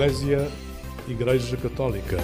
Eclésia 0.00 0.50
Igreja 1.06 1.58
Católica. 1.58 2.16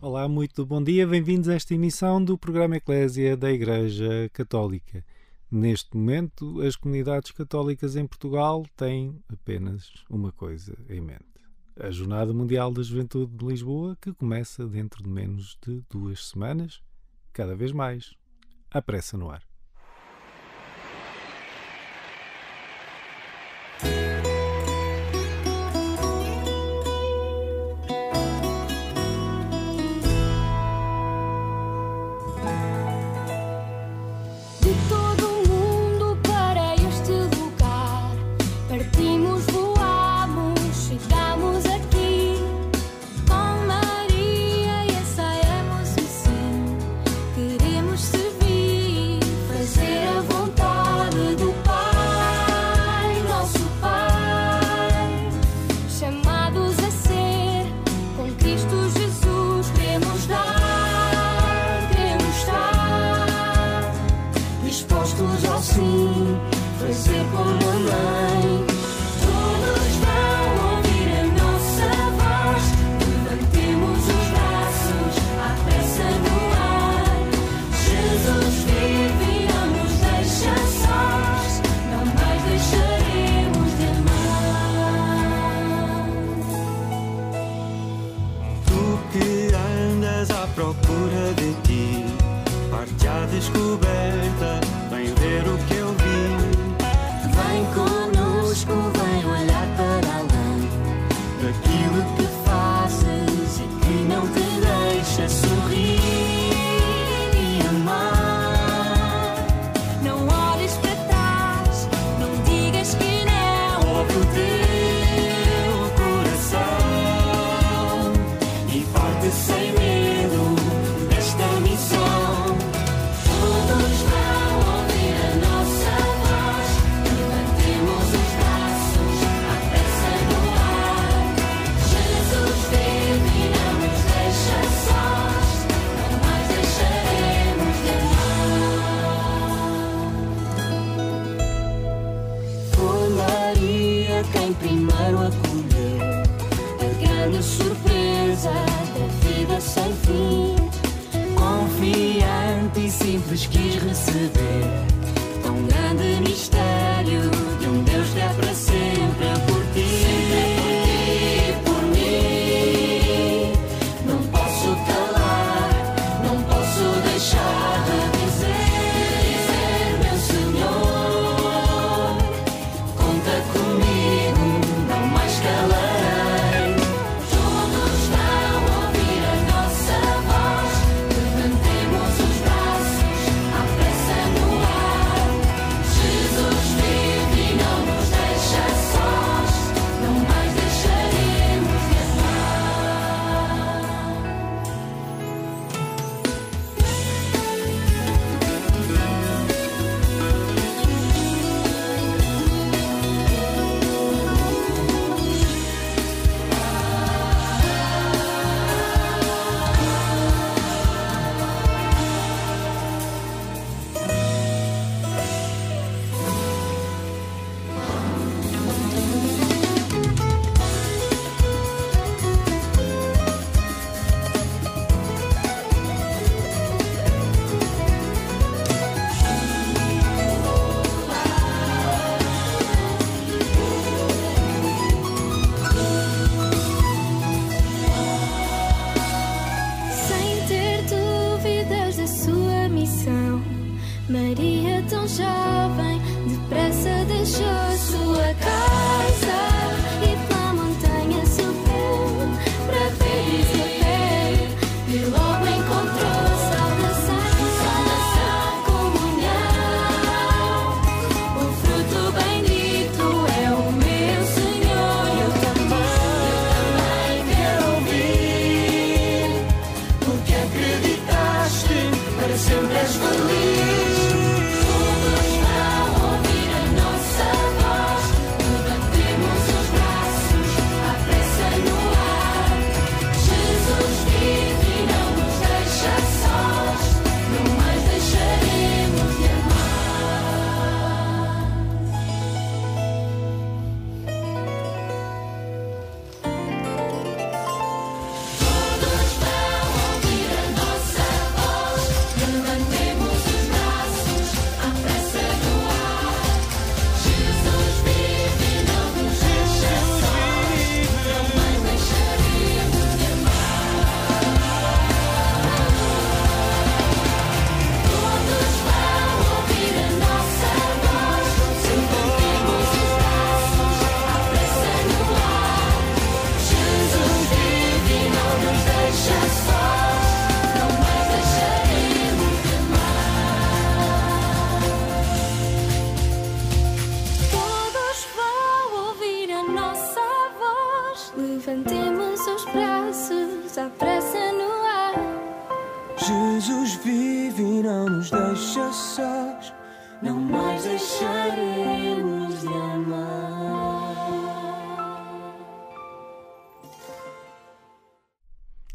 Olá, 0.00 0.28
muito 0.28 0.64
bom 0.64 0.80
dia, 0.80 1.08
bem-vindos 1.08 1.48
a 1.48 1.54
esta 1.54 1.74
emissão 1.74 2.22
do 2.22 2.38
programa 2.38 2.76
Eclésia 2.76 3.36
da 3.36 3.50
Igreja 3.50 4.30
Católica. 4.32 5.04
Neste 5.50 5.96
momento, 5.96 6.60
as 6.60 6.76
comunidades 6.76 7.32
católicas 7.32 7.96
em 7.96 8.06
Portugal 8.06 8.64
têm 8.76 9.20
apenas 9.28 9.90
uma 10.08 10.30
coisa 10.30 10.78
em 10.88 11.00
mente: 11.00 11.24
a 11.76 11.90
Jornada 11.90 12.32
Mundial 12.32 12.70
da 12.70 12.80
Juventude 12.80 13.36
de 13.36 13.44
Lisboa, 13.44 13.98
que 14.00 14.12
começa 14.12 14.64
dentro 14.68 15.02
de 15.02 15.08
menos 15.08 15.58
de 15.66 15.82
duas 15.90 16.28
semanas, 16.28 16.80
cada 17.38 17.54
vez 17.54 17.70
mais. 17.70 18.16
A 18.68 18.82
pressa 18.82 19.16
no 19.16 19.30
ar. 19.30 19.47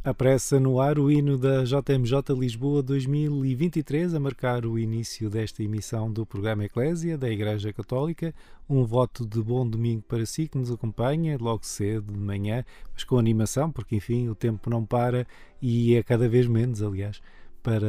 À 0.06 0.14
pressa 0.14 0.60
no 0.60 0.82
ar 0.82 1.00
o 1.00 1.10
hino 1.10 1.38
da 1.38 1.64
JMJ 1.64 2.38
Lisboa 2.38 2.84
2023 2.84 4.14
a 4.14 4.20
marcar 4.20 4.66
o 4.66 4.78
início 4.78 5.30
desta 5.30 5.64
emissão 5.64 6.12
do 6.12 6.26
programa 6.26 6.66
Eclésia 6.66 7.18
da 7.18 7.30
Igreja 7.30 7.72
Católica. 7.72 8.36
Um 8.70 8.84
voto 8.84 9.26
de 9.26 9.42
bom 9.42 9.66
domingo 9.66 10.02
para 10.02 10.26
si 10.26 10.50
que 10.50 10.58
nos 10.58 10.70
acompanha 10.70 11.38
logo 11.40 11.66
cedo 11.66 12.12
de 12.12 12.20
manhã, 12.20 12.66
mas 12.94 13.06
com 13.06 13.18
animação, 13.18 13.72
porque 13.72 13.96
enfim 13.96 14.28
o 14.28 14.36
tempo 14.36 14.70
não 14.70 14.86
para 14.86 15.26
e 15.62 15.96
é 15.96 16.04
cada 16.04 16.28
vez 16.28 16.48
menos, 16.48 16.84
aliás, 16.84 17.22
para 17.64 17.88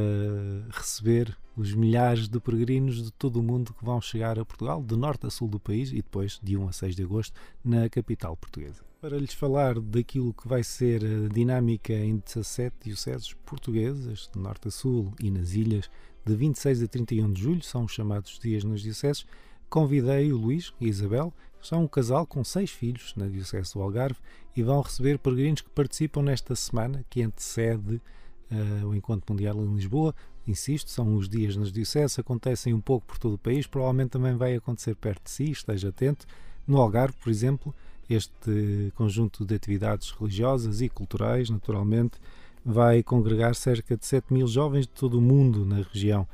receber 0.70 1.36
os 1.56 1.74
milhares 1.74 2.28
de 2.28 2.40
peregrinos 2.40 3.02
de 3.02 3.10
todo 3.12 3.38
o 3.38 3.42
mundo 3.42 3.72
que 3.72 3.84
vão 3.84 4.00
chegar 4.00 4.38
a 4.38 4.44
Portugal, 4.44 4.82
de 4.82 4.96
norte 4.96 5.26
a 5.26 5.30
sul 5.30 5.48
do 5.48 5.60
país 5.60 5.90
e 5.90 5.96
depois 5.96 6.40
de 6.42 6.56
1 6.56 6.68
a 6.68 6.72
6 6.72 6.96
de 6.96 7.02
agosto 7.02 7.38
na 7.64 7.88
capital 7.88 8.36
portuguesa. 8.36 8.82
Para 9.00 9.18
lhes 9.18 9.34
falar 9.34 9.78
daquilo 9.78 10.32
que 10.32 10.48
vai 10.48 10.64
ser 10.64 11.04
a 11.04 11.28
dinâmica 11.28 11.92
em 11.92 12.16
17 12.16 12.74
dioceses 12.84 13.34
portuguesas, 13.44 14.30
de 14.32 14.40
norte 14.40 14.68
a 14.68 14.70
sul 14.70 15.12
e 15.20 15.30
nas 15.30 15.52
ilhas, 15.52 15.90
de 16.24 16.34
26 16.34 16.82
a 16.82 16.88
31 16.88 17.32
de 17.32 17.42
julho, 17.42 17.62
são 17.62 17.84
os 17.84 17.92
chamados 17.92 18.38
dias 18.38 18.64
nas 18.64 18.80
dioceses, 18.80 19.26
convidei 19.68 20.32
o 20.32 20.38
Luís 20.38 20.72
e 20.80 20.86
a 20.86 20.88
Isabel, 20.88 21.34
são 21.60 21.84
um 21.84 21.88
casal 21.88 22.26
com 22.26 22.44
seis 22.44 22.70
filhos 22.70 23.14
na 23.16 23.26
Diocese 23.26 23.72
do 23.72 23.80
Algarve 23.80 24.18
e 24.54 24.62
vão 24.62 24.80
receber 24.82 25.18
peregrinos 25.18 25.62
que 25.62 25.70
participam 25.70 26.22
nesta 26.22 26.54
semana 26.54 27.04
que 27.08 27.22
antecede 27.22 28.00
uh, 28.50 28.86
o 28.86 28.94
Encontro 28.94 29.32
Mundial 29.32 29.56
em 29.56 29.74
Lisboa. 29.74 30.14
Insisto, 30.46 30.90
são 30.90 31.16
os 31.16 31.28
dias 31.28 31.56
nas 31.56 31.72
dioceses, 31.72 32.18
acontecem 32.18 32.74
um 32.74 32.80
pouco 32.80 33.06
por 33.06 33.18
todo 33.18 33.34
o 33.34 33.38
país, 33.38 33.66
provavelmente 33.66 34.10
também 34.10 34.36
vai 34.36 34.54
acontecer 34.54 34.94
perto 34.94 35.24
de 35.24 35.30
si, 35.30 35.50
esteja 35.50 35.88
atento. 35.88 36.26
No 36.66 36.78
Algarve, 36.78 37.16
por 37.22 37.30
exemplo, 37.30 37.74
este 38.08 38.92
conjunto 38.94 39.44
de 39.44 39.54
atividades 39.54 40.10
religiosas 40.10 40.80
e 40.80 40.88
culturais, 40.88 41.48
naturalmente, 41.48 42.18
vai 42.64 43.02
congregar 43.02 43.54
cerca 43.54 43.96
de 43.96 44.06
7 44.06 44.32
mil 44.32 44.46
jovens 44.46 44.86
de 44.86 44.92
todo 44.92 45.18
o 45.18 45.22
mundo 45.22 45.64
na 45.64 45.82
região. 45.82 46.26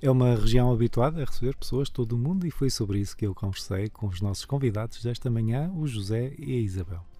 É 0.00 0.10
uma 0.10 0.34
região 0.34 0.70
habituada 0.72 1.22
a 1.22 1.24
receber 1.24 1.56
pessoas 1.56 1.88
de 1.88 1.94
todo 1.94 2.12
o 2.12 2.18
mundo 2.18 2.46
e 2.46 2.50
foi 2.50 2.68
sobre 2.68 2.98
isso 2.98 3.16
que 3.16 3.26
eu 3.26 3.34
conversei 3.34 3.88
com 3.88 4.06
os 4.06 4.20
nossos 4.20 4.44
convidados 4.44 5.02
desta 5.02 5.30
manhã, 5.30 5.70
o 5.74 5.86
José 5.86 6.34
e 6.38 6.54
a 6.54 6.60
Isabel. 6.60 7.13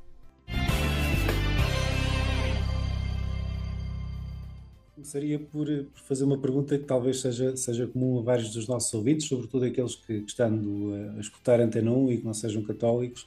Começaria 4.95 5.39
por, 5.39 5.67
por, 5.67 6.01
fazer 6.03 6.25
uma 6.25 6.39
pergunta 6.39 6.79
que 6.79 6.85
talvez 6.85 7.21
seja, 7.21 7.57
seja 7.57 7.87
comum 7.87 8.21
a 8.21 8.23
vários 8.23 8.53
dos 8.53 8.69
nossos 8.69 8.95
ouvintes, 8.95 9.27
sobretudo 9.27 9.65
aqueles 9.65 9.97
que, 9.97 10.21
que 10.21 10.31
estão 10.31 10.55
a, 10.95 11.17
a 11.17 11.21
escutar 11.21 11.61
Antena 11.61 11.91
1 11.91 12.13
e 12.13 12.19
que 12.19 12.25
não 12.25 12.35
sejam 12.35 12.63
católicos 12.63 13.27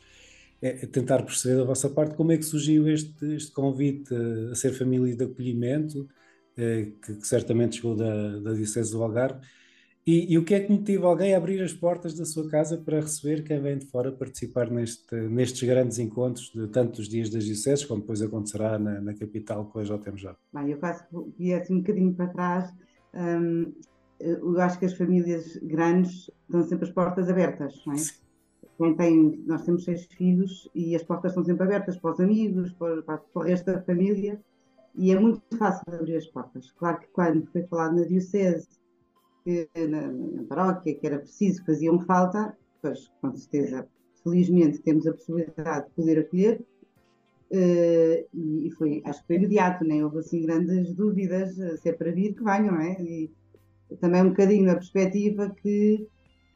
é, 0.61 0.69
é 0.69 0.85
tentar 0.85 1.23
perceber 1.23 1.57
da 1.57 1.63
vossa 1.63 1.89
parte 1.89 2.15
como 2.15 2.31
é 2.31 2.37
que 2.37 2.43
surgiu 2.43 2.87
este, 2.87 3.35
este 3.35 3.51
convite 3.51 4.13
a, 4.13 4.51
a 4.51 4.55
ser 4.55 4.73
família 4.73 5.15
de 5.15 5.23
acolhimento, 5.23 6.07
é, 6.55 6.87
que, 7.03 7.15
que, 7.15 7.27
certamente 7.27 7.77
chegou 7.77 7.95
da, 7.95 8.39
da 8.39 8.53
Diocese 8.53 8.91
do 8.91 9.03
Algarve, 9.03 9.39
e, 10.07 10.33
e, 10.33 10.38
o 10.38 10.45
que 10.45 10.56
é 10.56 10.59
que 10.62 10.71
motiva 10.71 11.07
alguém 11.07 11.33
a 11.33 11.38
abrir 11.38 11.62
as 11.62 11.74
portas 11.74 12.15
da 12.18 12.25
sua 12.25 12.50
casa 12.50 12.77
para 12.77 13.01
receber 13.01 13.44
quem 13.44 13.59
vem 13.59 13.77
de 13.77 13.86
fora 13.86 14.12
participar 14.12 14.71
neste, 14.71 15.15
nestes 15.15 15.68
grandes 15.68 16.00
encontros 16.00 16.51
de 16.56 16.68
tantos 16.68 17.09
dias 17.09 17.30
das 17.30 17.44
dioceses, 17.44 17.83
como 17.83 18.01
depois 18.01 18.21
acontecerá 18.21 18.80
na, 18.80 19.01
na 19.01 19.13
capital 19.13 19.65
com 19.65 19.80
a 19.80 19.83
JMJ? 19.83 20.36
Bem, 20.54 20.71
eu 20.71 20.77
quase 20.77 21.04
viesse 21.38 21.63
assim 21.63 21.75
um 21.75 21.80
bocadinho 21.80 22.13
para 22.13 22.27
trás. 22.27 22.74
Hum, 23.13 23.74
eu 24.19 24.59
acho 24.62 24.80
que 24.80 24.86
as 24.86 24.94
famílias 24.94 25.57
grandes 25.62 26.31
estão 26.45 26.63
sempre 26.63 26.86
as 26.86 26.92
portas 26.92 27.30
abertas, 27.30 27.83
não 27.86 27.94
é? 27.94 27.98
Sim 27.98 28.27
quem 28.77 28.95
tem, 28.95 29.44
nós 29.48 29.63
temos 29.63 29.83
seis 29.83 30.06
filhos 30.06 30.69
e 30.74 30.95
as 30.95 31.03
portas 31.03 31.31
estão 31.31 31.44
sempre 31.44 31.63
abertas 31.63 31.98
para 31.98 32.12
os 32.12 32.19
amigos, 32.19 32.71
para, 32.74 33.01
para, 33.01 33.18
para 33.18 33.42
o 33.42 33.44
resto 33.44 33.65
da 33.65 33.81
família 33.81 34.39
e 34.95 35.12
é 35.12 35.19
muito 35.19 35.42
fácil 35.57 35.83
abrir 35.92 36.15
as 36.15 36.27
portas. 36.27 36.71
Claro 36.71 37.00
que 37.00 37.07
quando 37.07 37.48
foi 37.48 37.63
falado 37.63 37.95
na 37.95 38.03
Diocese, 38.03 38.68
que, 39.47 39.88
na, 39.88 40.11
na, 40.11 40.44
paróquia, 40.44 40.94
que 40.94 41.07
era 41.07 41.19
preciso, 41.19 41.63
faziam 41.65 42.01
falta, 42.01 42.57
pois 42.81 43.09
com 43.21 43.33
certeza, 43.33 43.88
felizmente 44.21 44.79
temos 44.79 45.07
a 45.07 45.13
possibilidade 45.13 45.85
de 45.88 45.91
poder 45.94 46.19
acolher 46.19 46.65
uh, 47.51 48.27
e, 48.33 48.69
foi, 48.77 49.01
acho 49.05 49.22
que 49.22 49.27
foi 49.27 49.36
imediato, 49.38 49.86
nem 49.86 50.03
houve 50.03 50.19
assim 50.19 50.41
grandes 50.41 50.93
dúvidas, 50.93 51.55
se 51.79 51.88
é 51.88 51.93
para 51.93 52.12
vir 52.12 52.33
que 52.33 52.43
venham, 52.43 52.74
não 52.74 52.81
é? 52.81 53.01
E 53.01 53.31
também 54.01 54.22
um 54.22 54.29
bocadinho 54.29 54.65
na 54.65 54.75
perspectiva 54.75 55.50
que 55.62 56.05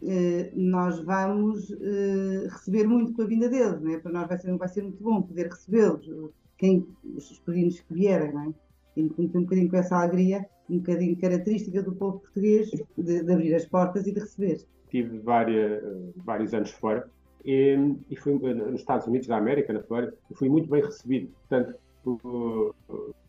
eh, 0.04 0.52
nós 0.54 1.00
vamos 1.00 1.72
eh, 1.72 2.48
receber 2.50 2.86
muito 2.88 3.14
com 3.14 3.22
a 3.22 3.26
vinda 3.26 3.48
deles, 3.48 3.80
não 3.82 3.92
é? 3.92 4.00
Para 4.00 4.12
nós 4.12 4.28
vai 4.28 4.38
ser, 4.38 4.58
vai 4.58 4.68
ser 4.68 4.82
muito 4.84 5.02
bom 5.02 5.22
poder 5.22 5.48
recebê-los, 5.48 6.10
quem, 6.58 6.86
os 7.16 7.40
peregrinos 7.40 7.80
que 7.80 7.94
vierem, 7.94 8.34
não 8.34 8.50
é? 8.50 8.54
E 8.98 9.04
um 9.04 9.08
bocadinho 9.08 9.70
com 9.70 9.78
essa 9.78 9.96
alegria, 9.96 10.46
um 10.72 10.80
bocadinho 10.80 11.18
característica 11.18 11.82
do 11.84 11.94
povo 11.94 12.20
português, 12.20 12.70
de, 12.98 13.24
de 13.24 13.32
abrir 13.32 13.54
as 13.54 13.66
portas 13.66 14.08
e 14.08 14.14
de 14.14 14.20
receber. 14.20 14.66
Tive 14.90 15.20
várias, 15.20 15.84
vários 16.16 16.54
anos 16.54 16.72
fora 16.72 17.10
e, 17.46 17.76
e 18.10 18.16
fui 18.16 18.34
nos 18.34 18.80
Estados 18.80 19.08
Unidos 19.08 19.28
da 19.28 19.38
América, 19.38 19.74
na 19.74 19.82
Flórida, 19.82 20.14
e 20.30 20.36
fui 20.36 20.50
muito 20.50 20.70
bem 20.70 20.82
recebido, 20.82 21.32
tanto 21.50 21.76
pelo, 22.04 22.76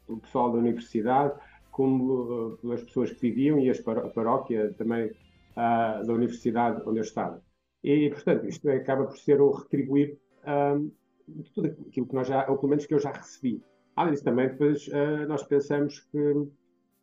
pelo 0.06 0.20
pessoal 0.20 0.52
da 0.52 0.58
universidade, 0.58 1.34
como 1.70 2.58
pelas 2.60 2.82
pessoas 2.84 3.12
que 3.12 3.20
viviam 3.20 3.58
e 3.58 3.70
a 3.70 3.74
paróquia 4.14 4.74
também 4.76 5.06
uh, 5.06 6.06
da 6.06 6.12
universidade 6.12 6.82
onde 6.86 6.98
eu 6.98 7.02
estava. 7.02 7.42
E, 7.82 8.10
portanto, 8.10 8.46
isto 8.46 8.68
acaba 8.70 9.04
por 9.06 9.18
ser 9.18 9.40
o 9.40 9.50
retribuir 9.50 10.16
um, 10.46 10.90
de 11.26 11.50
tudo 11.52 11.68
aquilo 11.88 12.06
que 12.06 12.14
nós 12.14 12.28
já, 12.28 12.46
ou 12.48 12.56
pelo 12.58 12.70
menos 12.70 12.86
que 12.86 12.94
eu 12.94 12.98
já 12.98 13.10
recebi. 13.10 13.62
Além 13.96 14.12
disso, 14.12 14.24
também, 14.24 14.48
depois 14.48 14.86
uh, 14.88 15.26
nós 15.26 15.42
pensamos 15.42 16.00
que 16.00 16.46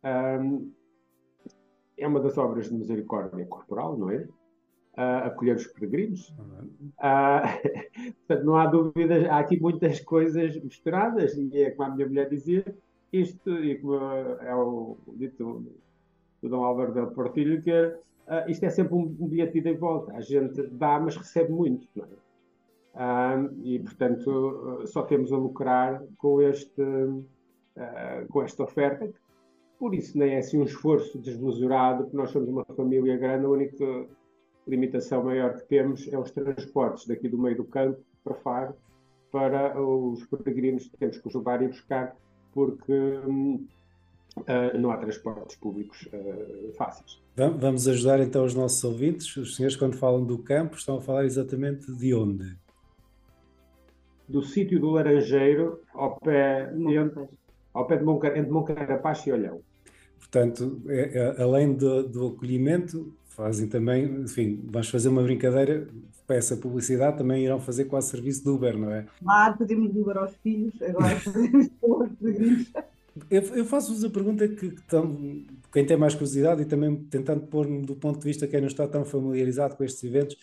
um, 0.04 0.72
é 1.96 2.06
uma 2.06 2.20
das 2.20 2.36
obras 2.38 2.68
de 2.68 2.74
misericórdia 2.74 3.44
corporal, 3.46 3.96
não 3.96 4.10
é? 4.10 4.26
Uh, 4.96 5.26
acolher 5.26 5.56
os 5.56 5.66
peregrinos. 5.66 6.34
Uh, 6.98 8.12
portanto, 8.26 8.44
não 8.44 8.56
há 8.56 8.66
dúvidas, 8.66 9.24
há 9.26 9.38
aqui 9.38 9.60
muitas 9.60 10.00
coisas 10.00 10.56
misturadas, 10.62 11.36
e 11.36 11.62
é 11.62 11.70
como 11.70 11.90
a 11.90 11.94
minha 11.94 12.08
mulher 12.08 12.28
dizia, 12.28 12.64
isto, 13.12 13.50
e 13.50 13.78
como 13.78 13.94
é 13.94 14.54
o 14.54 14.96
dito 15.14 15.64
do 16.42 16.48
Dom 16.48 16.64
Álvaro 16.64 16.92
del 16.92 17.08
Portillo, 17.08 17.62
que 17.62 17.70
uh, 17.70 18.48
isto 18.48 18.64
é 18.64 18.70
sempre 18.70 18.94
um, 18.94 19.16
um 19.20 19.28
bilhete 19.28 19.52
de 19.52 19.58
ida 19.58 19.70
e 19.70 19.76
volta. 19.76 20.12
A 20.14 20.20
gente 20.20 20.62
dá, 20.68 20.98
mas 20.98 21.16
recebe 21.16 21.52
muito, 21.52 21.86
não 21.94 22.04
é? 22.04 22.20
E, 23.62 23.78
portanto, 23.78 24.82
só 24.86 25.02
temos 25.02 25.32
a 25.32 25.36
lucrar 25.36 26.02
com, 26.18 26.42
este, 26.42 26.82
uh, 26.82 28.26
com 28.28 28.42
esta 28.42 28.64
oferta. 28.64 29.10
Por 29.80 29.94
isso, 29.94 30.18
nem 30.18 30.34
é 30.34 30.38
assim 30.40 30.58
um 30.58 30.64
esforço 30.64 31.18
desmesurado, 31.18 32.04
porque 32.04 32.16
nós 32.16 32.30
somos 32.30 32.50
uma 32.50 32.66
família 32.76 33.16
grande, 33.16 33.46
a 33.46 33.48
única 33.48 34.06
limitação 34.68 35.24
maior 35.24 35.56
que 35.56 35.66
temos 35.68 36.06
é 36.12 36.18
os 36.18 36.30
transportes 36.30 37.06
daqui 37.06 37.30
do 37.30 37.38
meio 37.38 37.56
do 37.56 37.64
campo 37.64 37.98
para 38.22 38.34
Faro, 38.34 38.74
para 39.32 39.80
os 39.80 40.22
peregrinos 40.26 40.86
que 40.86 40.98
temos 40.98 41.16
que 41.16 41.26
os 41.26 41.34
levar 41.34 41.62
e 41.62 41.68
buscar, 41.68 42.14
porque 42.52 42.92
hum, 43.26 43.66
Uh, 44.36 44.78
não 44.78 44.92
há 44.92 44.96
transportes 44.96 45.56
públicos 45.56 46.08
uh, 46.12 46.72
fáceis. 46.74 47.20
Vamos 47.34 47.88
ajudar 47.88 48.20
então 48.20 48.44
os 48.44 48.54
nossos 48.54 48.82
ouvintes. 48.84 49.36
Os 49.36 49.56
senhores, 49.56 49.76
quando 49.76 49.96
falam 49.96 50.24
do 50.24 50.38
campo, 50.38 50.76
estão 50.76 50.98
a 50.98 51.00
falar 51.00 51.24
exatamente 51.24 51.92
de 51.92 52.14
onde? 52.14 52.56
Do 54.28 54.40
sítio 54.40 54.78
do 54.78 54.88
Laranjeiro, 54.90 55.80
ao 55.92 56.16
pé, 56.20 56.66
de, 56.72 56.96
ao 57.74 57.86
pé 57.88 57.96
de 57.96 58.04
Moncar, 58.04 58.38
entre 58.38 58.52
Moncarapaz 58.52 59.26
e 59.26 59.32
Olhão. 59.32 59.60
Portanto, 60.20 60.80
é, 60.86 61.18
é, 61.18 61.42
além 61.42 61.72
do, 61.72 62.04
do, 62.04 62.26
acolhimento, 62.28 63.12
fazem 63.30 63.66
também, 63.66 64.04
enfim, 64.22 64.60
vamos 64.70 64.88
fazer 64.88 65.08
uma 65.08 65.22
brincadeira, 65.22 65.88
para 66.26 66.36
essa 66.36 66.56
publicidade, 66.56 67.18
também 67.18 67.44
irão 67.44 67.58
fazer 67.58 67.86
quase 67.86 68.10
serviço 68.10 68.44
de 68.44 68.50
Uber, 68.50 68.78
não 68.78 68.92
é? 68.92 69.04
Claro, 69.20 69.58
fazemos 69.58 69.96
Uber 69.96 70.16
aos 70.16 70.32
filhos, 70.36 70.80
agora 70.80 71.16
fazemos 71.18 71.68
peregrinos. 72.20 72.72
Eu, 73.28 73.42
eu 73.42 73.64
faço-vos 73.64 74.04
a 74.04 74.10
pergunta 74.10 74.46
que, 74.46 74.70
que 74.70 74.82
tão, 74.82 75.42
quem 75.72 75.84
tem 75.84 75.96
mais 75.96 76.14
curiosidade 76.14 76.62
e 76.62 76.64
também 76.64 76.94
tentando 76.94 77.40
pôr-me 77.48 77.84
do 77.84 77.96
ponto 77.96 78.20
de 78.20 78.24
vista 78.24 78.46
quem 78.46 78.60
não 78.60 78.68
está 78.68 78.86
tão 78.86 79.04
familiarizado 79.04 79.74
com 79.74 79.82
estes 79.82 80.04
eventos, 80.04 80.36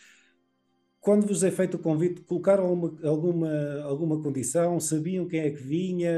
quando 1.08 1.26
vos 1.26 1.42
é 1.42 1.50
feito 1.50 1.78
o 1.78 1.80
convite, 1.80 2.20
colocaram 2.20 2.66
alguma, 2.66 3.00
alguma, 3.02 3.82
alguma 3.84 4.22
condição? 4.22 4.78
Sabiam 4.78 5.26
quem 5.26 5.40
é 5.40 5.50
que 5.50 5.64
vinha? 5.64 6.12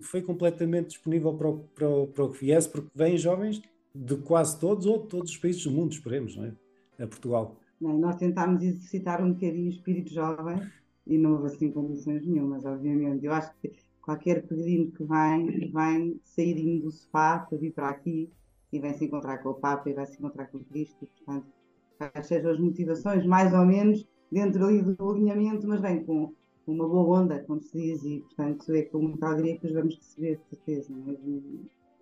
Foi 0.00 0.22
completamente 0.22 0.92
disponível 0.92 1.34
para 1.34 1.48
o, 1.50 1.58
para 1.58 1.86
o, 1.86 2.06
para 2.06 2.24
o 2.24 2.32
que 2.32 2.46
viesse? 2.46 2.66
Porque 2.66 2.88
vêm 2.94 3.18
jovens 3.18 3.60
de 3.94 4.16
quase 4.16 4.58
todos 4.58 4.86
ou 4.86 5.02
de 5.02 5.08
todos 5.08 5.32
os 5.32 5.36
países 5.36 5.62
do 5.64 5.70
mundo, 5.70 5.92
esperemos, 5.92 6.34
não 6.34 6.46
é? 6.46 6.52
A 6.98 7.06
Portugal. 7.06 7.56
Bem, 7.78 7.98
nós 7.98 8.16
tentámos 8.16 8.62
exercitar 8.62 9.22
um 9.22 9.34
bocadinho 9.34 9.66
o 9.66 9.74
espírito 9.74 10.10
jovem 10.10 10.62
e 11.06 11.18
não 11.18 11.32
houve 11.32 11.48
assim 11.48 11.70
condições 11.70 12.26
nenhumas, 12.26 12.64
obviamente. 12.64 13.26
Eu 13.26 13.34
acho 13.34 13.52
que 13.60 13.70
qualquer 14.00 14.46
peregrino 14.46 14.92
que 14.92 15.04
vem, 15.04 15.70
vem 15.70 16.18
sair 16.24 16.80
do 16.80 16.90
sofá 16.90 17.40
para 17.40 17.58
vir 17.58 17.74
para 17.74 17.90
aqui 17.90 18.30
e 18.72 18.80
vem 18.80 18.94
se 18.94 19.04
encontrar 19.04 19.42
com 19.42 19.50
o 19.50 19.54
Papa 19.54 19.90
e 19.90 19.92
vai 19.92 20.06
se 20.06 20.16
encontrar 20.16 20.46
com 20.46 20.58
Cristo, 20.60 21.06
portanto, 21.06 21.48
quais 21.98 22.26
sejam 22.26 22.50
as 22.50 22.58
motivações, 22.58 23.24
mais 23.26 23.52
ou 23.52 23.64
menos, 23.64 24.06
dentro 24.30 24.64
ali 24.64 24.82
do 24.82 25.10
alinhamento, 25.10 25.66
mas 25.66 25.80
vem 25.80 26.04
com, 26.04 26.32
uma 26.66 26.88
boa 26.88 27.20
onda, 27.20 27.38
como 27.46 27.62
se 27.62 27.78
diz, 27.78 28.04
e 28.04 28.20
portanto 28.20 28.72
é 28.74 28.82
com 28.82 28.98
muita 28.98 29.26
alegria 29.26 29.58
que 29.58 29.66
os 29.66 29.72
vamos 29.72 29.96
receber, 29.96 30.36
de 30.36 30.56
certeza. 30.56 30.92
Mas, 31.06 31.16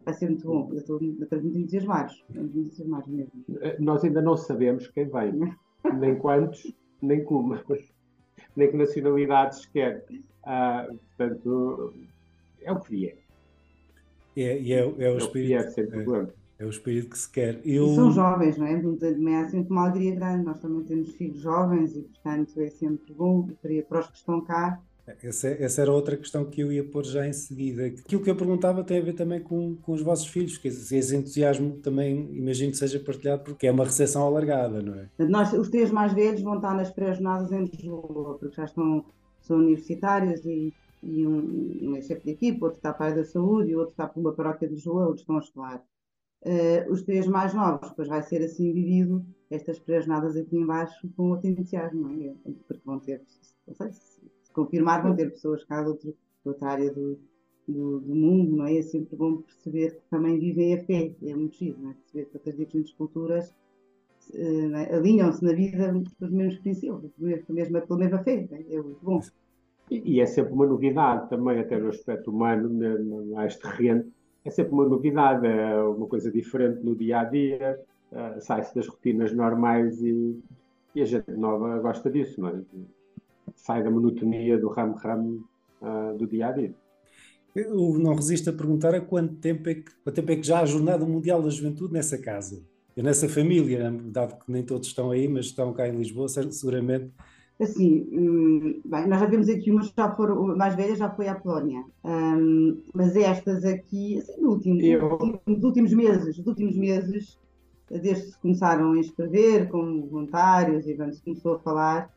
vai 0.04 0.14
ser 0.14 0.30
muito 0.30 0.46
bom, 0.46 0.68
eu 0.72 0.78
estou 0.78 1.00
muito 1.00 1.58
entusiasmados, 1.58 2.24
muito 2.34 2.58
entusiasmados 2.58 3.08
mesmo. 3.08 3.32
Eh, 3.60 3.76
nós 3.78 4.04
ainda 4.04 4.20
não 4.20 4.36
sabemos 4.36 4.86
quem 4.88 5.08
vem, 5.08 5.54
nem 5.98 6.16
quantos, 6.16 6.72
nem 7.00 7.24
como, 7.24 7.54
nem 8.56 8.70
que 8.70 8.76
nacionalidades 8.76 9.66
quer. 9.66 10.04
Ah, 10.44 10.86
portanto, 11.16 11.94
é 12.62 12.72
o 12.72 12.80
que 12.80 12.90
vier. 12.90 13.18
É, 14.36 14.60
e 14.60 14.72
é, 14.72 14.80
é, 14.80 14.84
o 14.84 15.00
é 15.00 15.16
espírito. 15.16 15.48
Vier, 15.48 15.70
sem 15.70 15.86
problema. 15.86 16.28
É, 16.28 16.43
é, 16.58 16.64
o 16.64 16.70
espírito 16.70 17.11
que 17.11 17.18
se 17.18 17.30
quer. 17.30 17.61
Eu... 17.64 17.87
E 17.87 17.94
são 17.94 18.11
jovens, 18.11 18.56
não 18.56 18.66
é? 18.66 18.80
Também 18.80 19.37
há 19.37 19.49
sempre 19.49 19.70
uma 19.70 19.88
alegria 19.88 20.14
grande. 20.14 20.44
Nós 20.44 20.61
também 20.61 20.84
temos 20.84 21.11
filhos 21.14 21.40
jovens 21.40 21.96
e, 21.96 22.02
portanto, 22.02 22.61
é 22.61 22.68
sempre 22.68 23.12
bom 23.12 23.49
para 23.88 24.00
os 24.00 24.06
que 24.08 24.16
estão 24.16 24.40
cá 24.40 24.80
essa, 25.23 25.49
essa, 25.49 25.82
era 25.82 25.92
outra 25.92 26.16
questão 26.16 26.46
que 26.46 26.62
eu 26.62 26.73
ia 26.73 26.82
pôr 26.82 27.04
já 27.04 27.26
em 27.26 27.32
seguida. 27.32 27.84
Aquilo 27.87 28.23
que 28.23 28.30
eu 28.30 28.37
perguntava 28.37 28.82
tem 28.82 28.99
a 28.99 29.04
ver 29.04 29.12
também 29.12 29.40
com, 29.40 29.76
com 29.76 29.92
os 29.92 30.00
vossos 30.00 30.26
filhos, 30.26 30.56
que 30.56 30.68
esse 30.68 31.14
entusiasmo 31.14 31.76
também 31.78 32.34
imagino 32.34 32.73
que 32.73 32.78
seja 32.78 32.99
partilhado 32.99 33.44
porque 33.44 33.66
é 33.66 33.70
uma 33.70 33.84
recepção 33.84 34.23
alargada, 34.23 34.80
não 34.80 34.94
é? 34.94 35.08
Nós, 35.18 35.52
os 35.52 35.68
três 35.68 35.90
mais 35.90 36.14
velhos 36.14 36.40
vão 36.40 36.56
estar 36.56 36.75
nas 36.75 36.90
pré-jornadas 36.90 37.52
em 37.52 37.64
Lisboa, 37.64 38.38
porque 38.38 38.56
já 38.56 38.64
estão, 38.64 39.04
são 39.42 39.58
universitários 39.58 40.42
e, 40.46 40.73
e 41.02 41.26
um, 41.26 41.90
um 41.90 41.96
é 41.96 42.00
chefe 42.00 42.25
de 42.25 42.30
equipe, 42.30 42.64
outro 42.64 42.78
está 42.78 42.92
para 42.94 43.12
a 43.12 43.16
da 43.16 43.25
saúde 43.25 43.73
e 43.73 43.76
outro 43.76 43.90
está 43.90 44.06
para 44.06 44.20
uma 44.20 44.32
paróquia 44.32 44.66
de 44.66 44.75
Lisboa, 44.75 45.02
outros 45.02 45.20
estão 45.20 45.37
a 45.37 45.40
estudar. 45.40 45.84
Uh, 46.44 46.92
os 46.92 47.02
três 47.02 47.26
mais 47.26 47.54
novos, 47.54 47.88
depois 47.88 48.08
vai 48.08 48.22
ser 48.22 48.42
assim 48.42 48.70
vivido 48.72 49.24
estas 49.50 49.78
pré-jornadas 49.78 50.36
aqui 50.36 50.56
embaixo 50.56 51.08
com 51.16 51.30
outro 51.30 51.48
entusiasmo, 51.48 52.08
não 52.08 52.22
é? 52.22 52.34
Porque 52.68 52.82
vão 52.84 52.98
ter, 52.98 53.22
não 53.66 53.74
sei 53.74 53.92
se 53.92 54.20
confirmar, 54.52 55.02
vão 55.02 55.16
ter 55.16 55.30
pessoas 55.30 55.64
cá 55.64 55.82
de, 55.82 55.88
outro, 55.88 56.10
de 56.10 56.48
outra 56.48 56.68
área 56.68 56.92
do, 56.92 57.18
do, 57.66 58.00
do, 58.00 58.14
mundo, 58.14 58.56
não 58.56 58.66
é? 58.66 58.76
É 58.76 58.82
sempre 58.82 59.16
bom 59.16 59.38
perceber 59.38 59.96
que 59.96 60.02
também 60.10 60.38
vivem 60.38 60.74
a 60.74 60.84
fé, 60.84 61.14
é 61.22 61.34
muito 61.34 61.56
giro, 61.56 61.78
não 61.80 61.90
é? 61.90 61.94
Perceber 61.94 62.24
que 62.26 62.36
outras 62.36 62.56
diferentes 62.56 62.92
culturas 62.92 63.54
uh, 64.34 64.94
alinham-se 64.94 65.42
na 65.42 65.52
vida 65.52 65.94
pelos 66.18 66.34
mesmos 66.34 66.58
princípios, 66.58 67.10
pela 67.16 67.42
mesma, 67.48 67.80
pela 67.80 67.98
mesma 67.98 68.18
fé, 68.22 68.46
é? 68.50 68.74
é 68.74 68.82
muito 68.82 69.02
bom. 69.02 69.20
E, 69.90 70.20
é 70.20 70.26
sempre 70.26 70.52
uma 70.52 70.66
novidade 70.66 71.28
também, 71.28 71.58
até 71.58 71.78
no 71.78 71.88
aspecto 71.88 72.30
humano, 72.30 72.70
mais 73.34 73.56
terreno, 73.56 74.10
é 74.44 74.50
sempre 74.50 74.72
uma 74.72 74.86
novidade, 74.86 75.46
é 75.46 75.76
uma 75.82 76.06
coisa 76.06 76.30
diferente 76.30 76.84
no 76.84 76.94
dia 76.94 77.20
a 77.20 77.24
dia, 77.24 77.80
uh, 78.12 78.40
sai-se 78.40 78.74
das 78.74 78.86
rotinas 78.86 79.32
normais 79.32 80.02
e, 80.02 80.38
e 80.94 81.02
a 81.02 81.04
gente 81.04 81.30
nova 81.32 81.78
gosta 81.78 82.10
disso, 82.10 82.40
não 82.40 82.48
é? 82.48 82.60
sai 83.56 83.82
da 83.82 83.90
monotonia 83.90 84.58
do 84.58 84.68
ramo-ramo 84.68 85.44
uh, 85.80 86.16
do 86.16 86.26
dia 86.26 86.48
a 86.48 86.52
dia. 86.52 86.74
Eu 87.54 87.98
não 87.98 88.14
resisto 88.14 88.50
a 88.50 88.52
perguntar 88.52 88.94
há 88.94 89.00
quanto 89.00 89.36
tempo, 89.36 89.68
é 89.68 89.74
que, 89.74 89.90
quanto 90.02 90.16
tempo 90.16 90.32
é 90.32 90.36
que 90.36 90.46
já 90.46 90.58
há 90.58 90.62
a 90.62 90.66
Jornada 90.66 91.06
Mundial 91.06 91.40
da 91.40 91.50
Juventude 91.50 91.92
nessa 91.92 92.18
casa, 92.18 92.62
e 92.96 93.02
nessa 93.02 93.28
família, 93.28 93.90
dado 93.90 94.38
que 94.38 94.50
nem 94.50 94.62
todos 94.62 94.88
estão 94.88 95.10
aí, 95.10 95.26
mas 95.26 95.46
estão 95.46 95.72
cá 95.72 95.88
em 95.88 95.96
Lisboa, 95.96 96.28
seguramente. 96.28 97.10
Assim, 97.61 98.08
hum, 98.12 98.80
bem, 98.84 99.06
nós 99.06 99.20
já 99.20 99.26
vimos 99.26 99.49
aqui 99.49 99.70
umas 99.70 99.92
já 99.96 100.12
foram, 100.16 100.56
mais 100.56 100.75
velhas 100.75 100.99
já 100.99 101.08
foi 101.08 101.28
à 101.28 101.37
Polónia, 101.37 101.84
hum, 102.04 102.82
mas 102.92 103.14
estas 103.14 103.64
aqui, 103.64 104.18
assim, 104.18 104.40
no 104.40 104.50
último, 104.50 104.80
Eu... 104.80 105.40
nos 105.46 105.62
últimos 105.62 105.92
meses, 105.92 106.37
nos 106.37 106.46
últimos 106.49 106.76
meses, 106.76 107.38
desde 107.88 108.25
que 108.25 108.30
se 108.32 108.38
começaram 108.38 108.92
a 108.92 108.99
inscrever 108.99 109.68
como 109.68 110.04
voluntários 110.06 110.88
e 110.88 110.96
quando 110.96 111.14
se 111.14 111.23
começou 111.23 111.54
a 111.54 111.58
falar, 111.61 112.11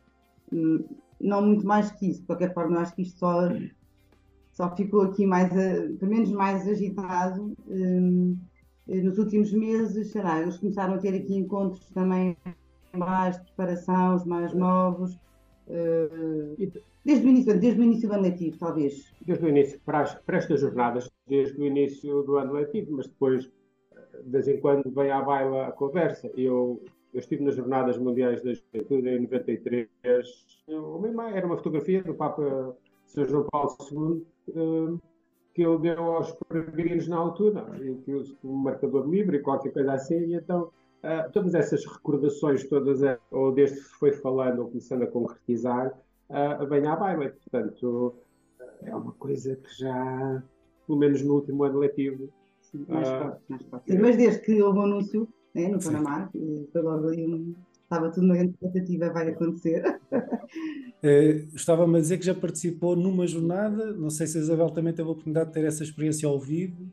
hum, 0.52 0.84
não 1.20 1.44
muito 1.44 1.66
mais 1.66 1.90
que 1.92 2.10
isso. 2.10 2.20
De 2.20 2.26
qualquer 2.26 2.52
forma, 2.54 2.76
eu 2.76 2.80
acho 2.80 2.94
que 2.94 3.02
isto 3.02 3.18
só, 3.18 3.48
só 4.52 4.74
ficou 4.74 5.02
aqui 5.02 5.26
mais, 5.26 5.52
pelo 5.98 6.10
menos 6.10 6.30
mais 6.30 6.66
agitado. 6.66 7.54
Um, 7.68 8.36
nos 8.86 9.18
últimos 9.18 9.52
meses, 9.52 10.12
será, 10.12 10.40
eles 10.40 10.56
começaram 10.56 10.94
a 10.94 10.98
ter 10.98 11.14
aqui 11.14 11.36
encontros 11.36 11.90
também 11.90 12.36
mais 12.96 13.36
de 13.36 13.44
preparação, 13.44 14.14
os 14.16 14.24
mais 14.24 14.54
novos, 14.54 15.18
desde, 17.04 17.26
o 17.26 17.30
início, 17.30 17.60
desde 17.60 17.80
o 17.80 17.84
início 17.84 18.08
do 18.08 18.14
ano 18.14 18.22
letivo, 18.22 18.58
talvez. 18.58 19.12
Desde 19.20 19.44
o 19.44 19.48
início, 19.48 19.80
para, 19.84 20.00
as, 20.00 20.14
para 20.14 20.38
estas 20.38 20.60
jornadas, 20.60 21.10
desde 21.26 21.60
o 21.60 21.64
início 21.64 22.22
do 22.22 22.36
ano 22.36 22.52
letivo, 22.54 22.92
mas 22.92 23.06
depois, 23.06 23.44
de 23.44 24.30
vez 24.30 24.48
em 24.48 24.60
quando, 24.60 24.90
vem 24.90 25.10
à 25.10 25.22
baila 25.22 25.68
a 25.68 25.72
conversa. 25.72 26.30
Eu 26.36 26.82
eu 27.12 27.20
estive 27.20 27.42
nas 27.42 27.56
Jornadas 27.56 27.96
Mundiais 27.96 28.42
da 28.42 28.52
Juventude 28.52 29.08
em 29.08 29.20
93. 29.20 29.88
Era 31.34 31.46
uma 31.46 31.56
fotografia 31.56 32.02
do 32.02 32.14
Papa 32.14 32.76
São 33.06 33.24
João 33.26 33.46
Paulo 33.50 33.76
II 33.90 34.26
eh, 34.50 34.98
que 35.54 35.62
ele 35.62 35.78
deu 35.78 36.00
aos 36.00 36.30
peregrinos 36.48 37.08
na 37.08 37.16
altura, 37.16 37.66
e 37.80 37.94
que 37.96 38.14
um 38.44 38.52
marcador 38.54 39.08
livre 39.08 39.38
e 39.38 39.40
qualquer 39.40 39.72
coisa 39.72 39.94
assim. 39.94 40.26
E 40.26 40.34
então, 40.34 40.70
eh, 41.02 41.22
todas 41.32 41.54
essas 41.54 41.84
recordações, 41.84 42.68
todas, 42.68 43.02
eh, 43.02 43.18
ou 43.30 43.52
desde 43.52 43.76
que 43.76 43.82
se 43.84 43.94
foi 43.94 44.12
falando 44.12 44.60
ou 44.60 44.68
começando 44.68 45.02
a 45.02 45.06
concretizar, 45.06 45.98
vem 46.68 46.86
à 46.86 46.94
baila. 46.94 47.30
Portanto, 47.30 48.14
é 48.82 48.94
uma 48.94 49.12
coisa 49.12 49.56
que 49.56 49.78
já, 49.78 50.42
pelo 50.86 50.98
menos 50.98 51.22
no 51.22 51.34
último 51.34 51.64
ano 51.64 51.78
letivo. 51.78 52.28
Sim, 52.60 52.84
mais 52.88 53.08
forte, 53.08 53.42
mais 53.48 53.62
forte. 53.62 53.98
Mas 53.98 54.16
desde 54.16 54.40
que 54.40 54.62
houve 54.62 54.78
o 54.78 54.82
anúncio 54.82 55.28
né, 55.54 55.68
no 55.68 55.82
Panamá, 55.82 56.28
e 56.34 56.68
foi 56.70 56.82
logo 56.82 57.08
ali 57.08 57.26
um, 57.26 57.54
estava 57.82 58.10
tudo 58.10 58.26
na 58.26 58.34
grande 58.34 58.50
expectativa, 58.50 59.10
vai 59.10 59.28
acontecer. 59.28 60.00
Uh, 60.12 61.48
Estava-me 61.56 61.96
a 61.96 62.00
dizer 62.00 62.18
que 62.18 62.26
já 62.26 62.34
participou 62.34 62.94
numa 62.94 63.26
jornada, 63.26 63.92
não 63.92 64.10
sei 64.10 64.26
se 64.26 64.36
a 64.36 64.40
Isabel 64.40 64.70
também 64.70 64.92
teve 64.92 65.08
a 65.08 65.12
oportunidade 65.12 65.48
de 65.48 65.54
ter 65.54 65.64
essa 65.64 65.82
experiência 65.82 66.28
ao 66.28 66.38
vivo, 66.38 66.92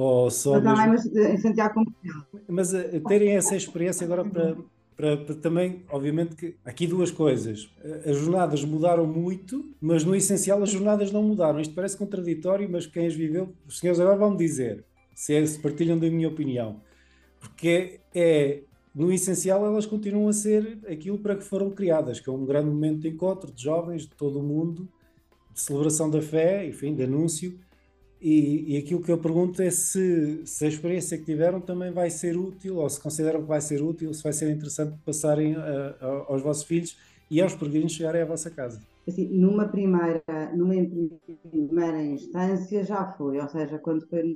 ou 0.00 0.30
só 0.30 0.60
mas, 0.60 0.64
mesmo... 0.64 0.76
não, 0.76 0.88
mas 0.88 1.16
eh, 1.16 1.34
em 1.34 1.38
Santiago 1.38 1.74
Compostela. 1.74 2.26
Mas 2.48 2.72
uh, 2.72 3.00
terem 3.06 3.36
essa 3.36 3.56
experiência 3.56 4.04
agora 4.04 4.24
para, 4.24 4.56
para, 4.96 5.16
para, 5.16 5.34
também, 5.34 5.84
obviamente 5.90 6.36
que 6.36 6.56
aqui 6.64 6.86
duas 6.86 7.10
coisas, 7.10 7.70
as 8.04 8.16
jornadas 8.16 8.64
mudaram 8.64 9.06
muito, 9.06 9.74
mas 9.80 10.04
no 10.04 10.14
essencial 10.14 10.62
as 10.62 10.70
jornadas 10.70 11.10
não 11.10 11.22
mudaram, 11.22 11.60
isto 11.60 11.74
parece 11.74 11.96
contraditório, 11.96 12.68
mas 12.70 12.86
quem 12.86 13.06
as 13.06 13.14
viveu, 13.14 13.52
os 13.66 13.78
senhores 13.78 14.00
agora 14.00 14.16
vão 14.16 14.36
dizer, 14.36 14.84
se, 15.14 15.34
é, 15.34 15.44
se 15.44 15.58
partilham 15.58 15.98
da 15.98 16.08
minha 16.08 16.28
opinião, 16.28 16.80
porque 17.40 18.00
é, 18.14 18.62
no 18.98 19.12
essencial, 19.12 19.64
elas 19.64 19.86
continuam 19.86 20.28
a 20.28 20.32
ser 20.32 20.78
aquilo 20.90 21.18
para 21.18 21.36
que 21.36 21.44
foram 21.44 21.70
criadas, 21.70 22.18
que 22.18 22.28
é 22.28 22.32
um 22.32 22.44
grande 22.44 22.68
momento 22.68 23.02
de 23.02 23.08
encontro 23.08 23.52
de 23.52 23.62
jovens 23.62 24.02
de 24.02 24.08
todo 24.08 24.40
o 24.40 24.42
mundo, 24.42 24.88
de 25.54 25.60
celebração 25.60 26.10
da 26.10 26.20
fé, 26.20 26.66
enfim, 26.66 26.94
de 26.94 27.04
anúncio. 27.04 27.58
E, 28.20 28.74
e 28.74 28.76
aquilo 28.78 29.00
que 29.00 29.12
eu 29.12 29.18
pergunto 29.18 29.62
é 29.62 29.70
se, 29.70 30.44
se, 30.44 30.64
a 30.64 30.68
experiência 30.68 31.16
que 31.16 31.24
tiveram 31.24 31.60
também 31.60 31.92
vai 31.92 32.10
ser 32.10 32.36
útil, 32.36 32.78
ou 32.78 32.88
se 32.90 33.00
consideram 33.00 33.42
que 33.42 33.46
vai 33.48 33.60
ser 33.60 33.80
útil, 33.80 34.12
se 34.12 34.22
vai 34.22 34.32
ser 34.32 34.50
interessante 34.50 34.96
passarem 35.04 35.54
a, 35.54 35.96
a, 36.00 36.06
aos 36.28 36.42
vossos 36.42 36.64
filhos 36.64 36.98
e 37.30 37.40
aos 37.40 37.54
peregrinos 37.54 37.92
chegarem 37.92 38.22
à 38.22 38.24
vossa 38.24 38.50
casa. 38.50 38.80
Assim, 39.06 39.28
numa 39.28 39.68
primeira, 39.68 40.22
numa 40.54 40.74
primeira 41.50 42.02
instância 42.02 42.84
já 42.84 43.12
foi, 43.12 43.38
ou 43.38 43.48
seja, 43.48 43.78
quando 43.78 44.06
foi 44.08 44.34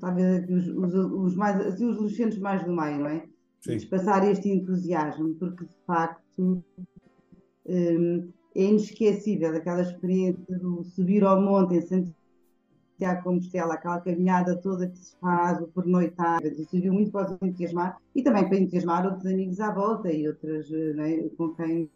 talvez 0.00 0.48
os, 0.48 0.68
os, 0.68 0.94
os, 0.94 1.34
mais, 1.36 1.60
assim, 1.60 1.86
os 1.86 1.96
adolescentes 1.96 2.38
mais 2.38 2.64
do 2.64 2.72
meio, 2.72 2.98
não 2.98 3.06
é? 3.06 3.24
Sim. 3.60 3.80
Passar 3.88 4.28
este 4.30 4.48
entusiasmo, 4.48 5.34
porque 5.34 5.64
de 5.64 5.76
facto 5.86 6.62
um, 7.66 8.32
é 8.54 8.62
inesquecível 8.62 9.54
aquela 9.54 9.82
experiência 9.82 10.58
do 10.58 10.82
subir 10.84 11.24
ao 11.24 11.40
monte 11.40 11.74
em 11.76 11.80
Santiago 12.98 13.22
Compostela, 13.22 13.74
aquela 13.74 14.00
caminhada 14.00 14.56
toda 14.56 14.88
que 14.88 14.98
se 14.98 15.16
faz, 15.20 15.60
o 15.60 15.68
pernoitar, 15.68 16.40
serviu 16.68 16.92
muito 16.92 17.12
para 17.12 17.32
os 17.32 17.42
entusiasmar 17.42 17.96
e 18.14 18.22
também 18.22 18.48
para 18.48 18.58
entusiasmar 18.58 19.06
outros 19.06 19.26
amigos 19.26 19.60
à 19.60 19.72
volta 19.72 20.12
e 20.12 20.26
outras 20.26 20.68
é? 20.72 21.28
com 21.36 21.54
quem 21.54 21.88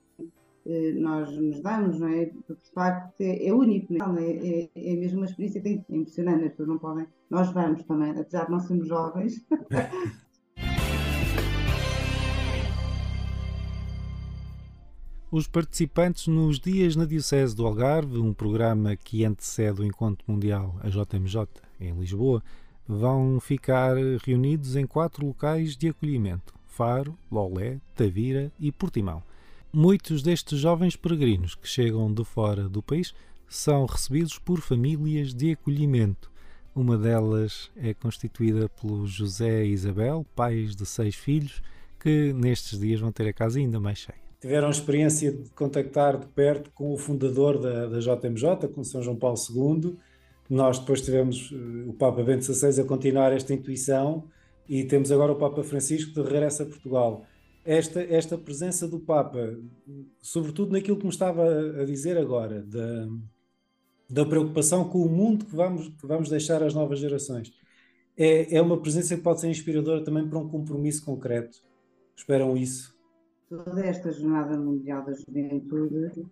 eh, 0.64 0.92
nós 0.92 1.36
nos 1.36 1.60
damos, 1.60 1.98
não 1.98 2.06
é? 2.06 2.26
Porque 2.46 2.62
de 2.62 2.70
facto 2.72 3.20
é, 3.20 3.48
é 3.48 3.52
único, 3.52 3.92
não 3.92 4.16
é? 4.16 4.30
É, 4.30 4.70
é 4.76 4.96
mesmo 4.96 5.18
uma 5.18 5.26
experiência 5.26 5.60
que 5.60 5.68
é 5.68 5.96
impressionante, 5.96 6.44
as 6.44 6.50
pessoas 6.50 6.68
não 6.68 6.78
podem. 6.78 7.06
Nós 7.28 7.50
vamos 7.52 7.82
também, 7.82 8.10
apesar 8.12 8.44
de 8.44 8.52
não 8.52 8.60
sermos 8.60 8.86
jovens. 8.86 9.44
Os 15.32 15.46
participantes 15.46 16.26
nos 16.26 16.60
Dias 16.60 16.94
na 16.94 17.06
Diocese 17.06 17.56
do 17.56 17.66
Algarve, 17.66 18.18
um 18.18 18.34
programa 18.34 18.94
que 18.94 19.24
antecede 19.24 19.80
o 19.80 19.84
Encontro 19.86 20.22
Mundial, 20.30 20.78
a 20.82 20.90
JMJ, 20.90 21.48
em 21.80 21.90
Lisboa, 21.94 22.42
vão 22.86 23.40
ficar 23.40 23.96
reunidos 24.22 24.76
em 24.76 24.86
quatro 24.86 25.24
locais 25.24 25.74
de 25.74 25.88
acolhimento: 25.88 26.52
Faro, 26.66 27.16
Lolé, 27.30 27.80
Tavira 27.96 28.52
e 28.60 28.70
Portimão. 28.70 29.22
Muitos 29.72 30.22
destes 30.22 30.58
jovens 30.58 30.96
peregrinos 30.96 31.54
que 31.54 31.66
chegam 31.66 32.12
de 32.12 32.26
fora 32.26 32.68
do 32.68 32.82
país 32.82 33.14
são 33.48 33.86
recebidos 33.86 34.38
por 34.38 34.60
famílias 34.60 35.32
de 35.32 35.52
acolhimento. 35.52 36.30
Uma 36.74 36.98
delas 36.98 37.70
é 37.74 37.94
constituída 37.94 38.68
pelo 38.68 39.06
José 39.06 39.64
e 39.64 39.72
Isabel, 39.72 40.26
pais 40.36 40.76
de 40.76 40.84
seis 40.84 41.14
filhos, 41.14 41.62
que 41.98 42.34
nestes 42.34 42.78
dias 42.78 43.00
vão 43.00 43.10
ter 43.10 43.26
a 43.26 43.32
casa 43.32 43.58
ainda 43.58 43.80
mais 43.80 43.96
cheia. 43.96 44.21
Tiveram 44.42 44.66
a 44.66 44.70
experiência 44.72 45.30
de 45.30 45.50
contactar 45.50 46.18
de 46.18 46.26
perto 46.26 46.68
com 46.72 46.92
o 46.92 46.98
fundador 46.98 47.60
da, 47.60 47.86
da 47.86 48.00
JMJ, 48.00 48.68
com 48.74 48.82
São 48.82 49.00
João 49.00 49.16
Paulo 49.16 49.36
II. 49.38 49.96
Nós 50.50 50.80
depois 50.80 51.00
tivemos 51.00 51.52
uh, 51.52 51.88
o 51.88 51.92
Papa 51.92 52.24
Bento 52.24 52.44
XVI 52.44 52.80
a 52.80 52.84
continuar 52.84 53.32
esta 53.32 53.54
intuição 53.54 54.24
e 54.68 54.82
temos 54.82 55.12
agora 55.12 55.30
o 55.30 55.36
Papa 55.36 55.62
Francisco 55.62 56.12
de 56.12 56.22
regresso 56.28 56.64
a 56.64 56.66
Portugal. 56.66 57.24
Esta, 57.64 58.02
esta 58.02 58.36
presença 58.36 58.88
do 58.88 58.98
Papa, 58.98 59.56
sobretudo 60.20 60.72
naquilo 60.72 60.96
que 60.96 61.04
me 61.04 61.12
estava 61.12 61.46
a 61.80 61.84
dizer 61.84 62.18
agora, 62.18 62.62
da, 62.62 63.08
da 64.10 64.26
preocupação 64.26 64.88
com 64.88 65.02
o 65.02 65.08
mundo 65.08 65.44
que 65.44 65.54
vamos, 65.54 65.86
que 65.86 66.04
vamos 66.04 66.28
deixar 66.28 66.64
às 66.64 66.74
novas 66.74 66.98
gerações, 66.98 67.52
é, 68.16 68.56
é 68.56 68.60
uma 68.60 68.76
presença 68.76 69.16
que 69.16 69.22
pode 69.22 69.40
ser 69.40 69.48
inspiradora 69.48 70.02
também 70.02 70.28
para 70.28 70.40
um 70.40 70.48
compromisso 70.48 71.04
concreto. 71.04 71.58
Esperam 72.16 72.56
isso? 72.56 73.00
Toda 73.52 73.84
esta 73.84 74.10
Jornada 74.10 74.56
Mundial 74.56 75.04
da 75.04 75.12
Juventude 75.12 76.26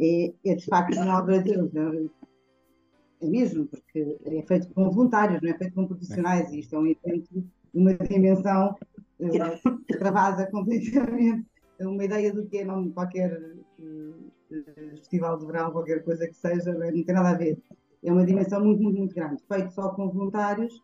é, 0.00 0.32
é 0.44 0.54
de 0.54 0.64
facto 0.64 0.96
uma 0.96 1.18
obra 1.18 1.42
de 1.42 1.52
Deus. 1.52 1.70
É 3.20 3.26
mesmo, 3.28 3.66
porque 3.66 4.18
é 4.24 4.42
feito 4.42 4.72
com 4.72 4.90
voluntários, 4.90 5.42
não 5.42 5.50
é 5.50 5.58
feito 5.58 5.74
com 5.74 5.86
profissionais, 5.86 6.50
e 6.50 6.60
isto 6.60 6.74
é 6.74 6.78
um 6.78 6.86
evento 6.86 7.44
uma 7.74 7.94
dimensão 7.94 8.74
uh, 9.20 9.98
travada 9.98 10.50
completamente, 10.50 11.46
uma 11.78 12.04
ideia 12.04 12.32
do 12.32 12.46
que 12.46 12.58
é 12.58 12.64
não 12.64 12.90
qualquer 12.90 13.32
uh, 13.78 14.30
festival 14.92 15.38
de 15.38 15.46
verão, 15.46 15.72
qualquer 15.72 16.02
coisa 16.02 16.26
que 16.26 16.34
seja, 16.34 16.72
não 16.72 16.90
tem 16.90 17.14
nada 17.14 17.30
a 17.30 17.34
ver. 17.34 17.58
É 18.02 18.10
uma 18.10 18.24
dimensão 18.24 18.64
muito, 18.64 18.82
muito, 18.82 18.98
muito 18.98 19.14
grande. 19.14 19.42
Feito 19.46 19.72
só 19.72 19.90
com 19.90 20.10
voluntários, 20.10 20.82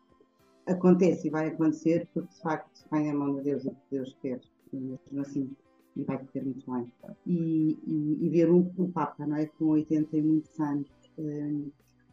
acontece 0.67 1.27
e 1.27 1.31
vai 1.31 1.47
acontecer, 1.47 2.07
porque 2.13 2.31
de 2.31 2.41
facto 2.41 2.85
vem 2.91 3.09
a 3.09 3.13
mão 3.13 3.35
de 3.35 3.41
Deus 3.41 3.65
o 3.65 3.71
que 3.71 3.77
Deus 3.91 4.15
quer, 4.21 4.39
mesmo 4.71 5.21
assim, 5.21 5.49
e 5.95 6.03
vai 6.03 6.17
correr 6.17 6.45
muito 6.45 6.71
bem. 6.71 6.91
E, 7.25 7.77
e, 7.85 8.25
e 8.25 8.29
ver 8.29 8.49
o, 8.49 8.63
Papa, 8.93 9.25
não 9.25 9.37
é? 9.37 9.45
Com 9.47 9.65
80 9.65 10.17
e 10.17 10.21
muitos 10.21 10.59
anos. 10.59 10.89
Uh, 11.17 11.71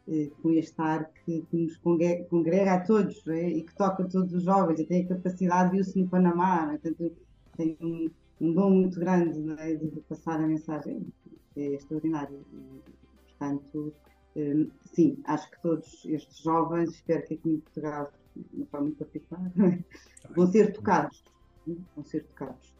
eh, 0.09 0.31
com 0.41 0.53
este 0.53 0.81
ar 0.81 1.11
que, 1.25 1.43
que 1.43 1.57
nos 1.57 1.77
congrega, 1.79 2.75
a 2.75 2.81
todos 2.81 3.27
é? 3.27 3.49
e 3.49 3.65
que 3.65 3.75
toca 3.75 4.05
a 4.05 4.09
todos 4.09 4.33
os 4.33 4.45
jovens 4.45 4.79
e 4.79 4.87
tem 4.87 5.03
a 5.03 5.09
capacidade 5.09 5.73
de 5.73 5.79
ir-se 5.79 5.99
no 5.99 6.09
Panamá, 6.09 6.73
é? 6.75 6.79
tem, 6.79 7.13
tem 7.57 7.77
um, 7.81 8.09
um, 8.41 8.55
dom 8.55 8.71
muito 8.71 9.01
grande 9.01 9.51
é? 9.61 9.75
de 9.75 10.01
passar 10.03 10.41
a 10.41 10.47
mensagem, 10.47 11.05
é 11.57 11.75
extraordinário. 11.75 12.39
Portanto, 13.27 13.93
eh, 14.37 14.69
sim, 14.85 15.19
acho 15.25 15.51
que 15.51 15.61
todos 15.61 16.05
estes 16.05 16.39
jovens, 16.39 16.91
espero 16.91 17.27
que 17.27 17.35
aqui 17.35 17.51
em 17.51 17.59
Portugal, 17.59 18.13
de 18.37 18.57
uma 18.59 18.67
forma 18.67 18.87
muito 18.87 18.99
particular, 18.99 19.53
é? 19.59 19.85
vão 20.37 20.47
ser 20.47 20.73
tocados. 20.73 21.25
Vão 21.67 22.05
ser 22.05 22.25
tocados. 22.27 22.76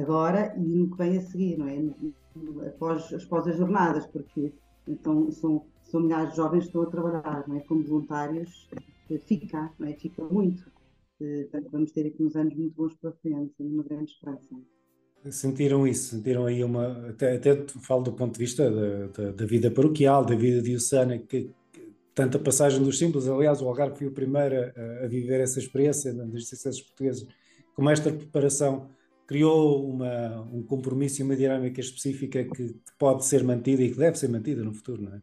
Agora, 0.00 0.54
e 0.56 0.60
no 0.60 0.90
que 0.90 0.98
vem 0.98 1.16
a 1.16 1.20
seguir, 1.22 1.58
não 1.58 1.68
é? 1.68 2.68
Após, 2.68 3.12
após 3.14 3.46
as 3.46 3.56
jornadas, 3.56 4.06
porque 4.06 4.52
então, 4.86 5.30
são, 5.30 5.64
são 5.84 6.00
milhares 6.00 6.30
de 6.30 6.36
jovens 6.36 6.60
que 6.60 6.66
estão 6.66 6.82
a 6.82 6.86
trabalhar, 6.86 7.44
não 7.48 7.56
é? 7.56 7.60
Como 7.60 7.82
voluntários, 7.82 8.68
eh, 9.10 9.18
fica, 9.18 9.72
não 9.78 9.88
é? 9.88 9.94
Fica 9.94 10.22
muito. 10.24 10.70
Eh, 11.20 11.48
portanto, 11.50 11.70
vamos 11.72 11.92
ter 11.92 12.06
aqui 12.06 12.22
uns 12.22 12.36
anos 12.36 12.54
muito 12.54 12.74
bons 12.76 12.94
para 12.96 13.12
frente 13.12 13.54
uma 13.58 13.82
grande 13.82 14.12
esperança. 14.12 14.54
Sentiram 15.30 15.88
isso? 15.88 16.14
Sentiram 16.14 16.44
aí 16.44 16.62
uma. 16.62 17.08
Até, 17.08 17.36
até 17.36 17.66
falo 17.80 18.02
do 18.02 18.12
ponto 18.12 18.34
de 18.34 18.38
vista 18.38 18.70
da, 18.70 19.06
da, 19.06 19.32
da 19.32 19.46
vida 19.46 19.70
paroquial, 19.70 20.24
da 20.24 20.36
vida 20.36 20.60
diocesana, 20.62 21.18
que, 21.18 21.50
que 21.72 21.92
tanta 22.14 22.38
passagem 22.38 22.82
dos 22.82 22.98
símbolos. 22.98 23.28
Aliás, 23.28 23.62
o 23.62 23.66
Algarve 23.66 23.96
foi 23.96 24.06
o 24.08 24.12
primeiro 24.12 24.54
a, 24.54 25.04
a 25.04 25.08
viver 25.08 25.40
essa 25.40 25.58
experiência 25.58 26.12
das 26.12 26.28
licenças 26.28 26.80
portuguesas, 26.80 27.26
com 27.74 27.88
esta 27.90 28.12
preparação 28.12 28.94
criou 29.26 29.88
uma, 29.88 30.42
um 30.52 30.62
compromisso 30.62 31.20
e 31.20 31.24
uma 31.24 31.36
dinâmica 31.36 31.80
específica 31.80 32.44
que 32.44 32.76
pode 32.98 33.24
ser 33.24 33.42
mantida 33.42 33.82
e 33.82 33.90
que 33.90 33.98
deve 33.98 34.16
ser 34.18 34.28
mantida 34.28 34.62
no 34.62 34.72
futuro, 34.72 35.02
não 35.02 35.14
é? 35.14 35.22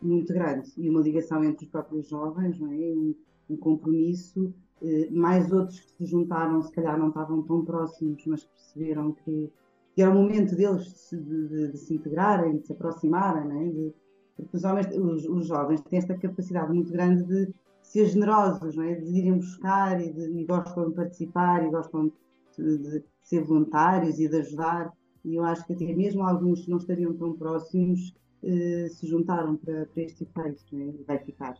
Muito 0.00 0.32
grande. 0.32 0.70
E 0.76 0.88
uma 0.88 1.00
ligação 1.00 1.44
entre 1.44 1.66
os 1.66 1.70
próprios 1.70 2.08
jovens, 2.08 2.58
não 2.58 2.72
é? 2.72 2.76
Um, 2.76 3.14
um 3.50 3.56
compromisso. 3.56 4.54
Eh, 4.82 5.08
mais 5.10 5.50
outros 5.52 5.80
que 5.80 5.90
se 5.98 6.06
juntaram, 6.06 6.62
se 6.62 6.72
calhar 6.72 6.98
não 6.98 7.08
estavam 7.08 7.42
tão 7.42 7.64
próximos, 7.64 8.24
mas 8.26 8.44
perceberam 8.44 9.12
que, 9.12 9.50
que 9.94 10.02
era 10.02 10.10
o 10.10 10.14
momento 10.14 10.54
deles 10.54 10.84
de 10.84 10.98
se, 10.98 11.16
de, 11.16 11.68
de 11.72 11.78
se 11.78 11.94
integrarem, 11.94 12.58
de 12.58 12.66
se 12.66 12.72
aproximarem, 12.72 13.48
não 13.48 13.60
é? 13.60 13.68
De, 13.70 13.94
porque 14.36 14.56
os, 14.56 14.64
homens, 14.64 14.88
os, 14.94 15.24
os, 15.24 15.46
jovens 15.46 15.80
têm 15.82 15.98
esta 15.98 16.14
capacidade 16.14 16.72
muito 16.72 16.92
grande 16.92 17.24
de 17.24 17.54
ser 17.82 18.06
generosos, 18.06 18.76
não 18.76 18.84
é? 18.84 18.94
de 18.94 19.10
irem 19.10 19.38
buscar 19.38 19.98
e, 20.00 20.12
de, 20.12 20.40
e 20.40 20.44
gostam 20.44 20.90
de 20.90 20.94
participar 20.94 21.64
e 21.64 21.70
gostam 21.70 22.12
de, 22.58 22.78
de, 22.78 23.04
ser 23.26 23.42
voluntários 23.42 24.18
e 24.18 24.28
de 24.28 24.36
ajudar. 24.36 24.92
E 25.24 25.34
eu 25.34 25.44
acho 25.44 25.66
que 25.66 25.72
até 25.72 25.84
mesmo 25.94 26.22
alguns 26.22 26.64
que 26.64 26.70
não 26.70 26.78
estariam 26.78 27.12
tão 27.12 27.32
próximos 27.32 28.14
eh, 28.42 28.88
se 28.90 29.06
juntaram 29.06 29.56
para, 29.56 29.86
para 29.86 30.02
este 30.02 30.22
efeito. 30.22 30.64
Né? 30.72 30.94
Vai 31.06 31.18
ficar. 31.18 31.56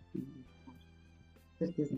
Certeza. 1.59 1.97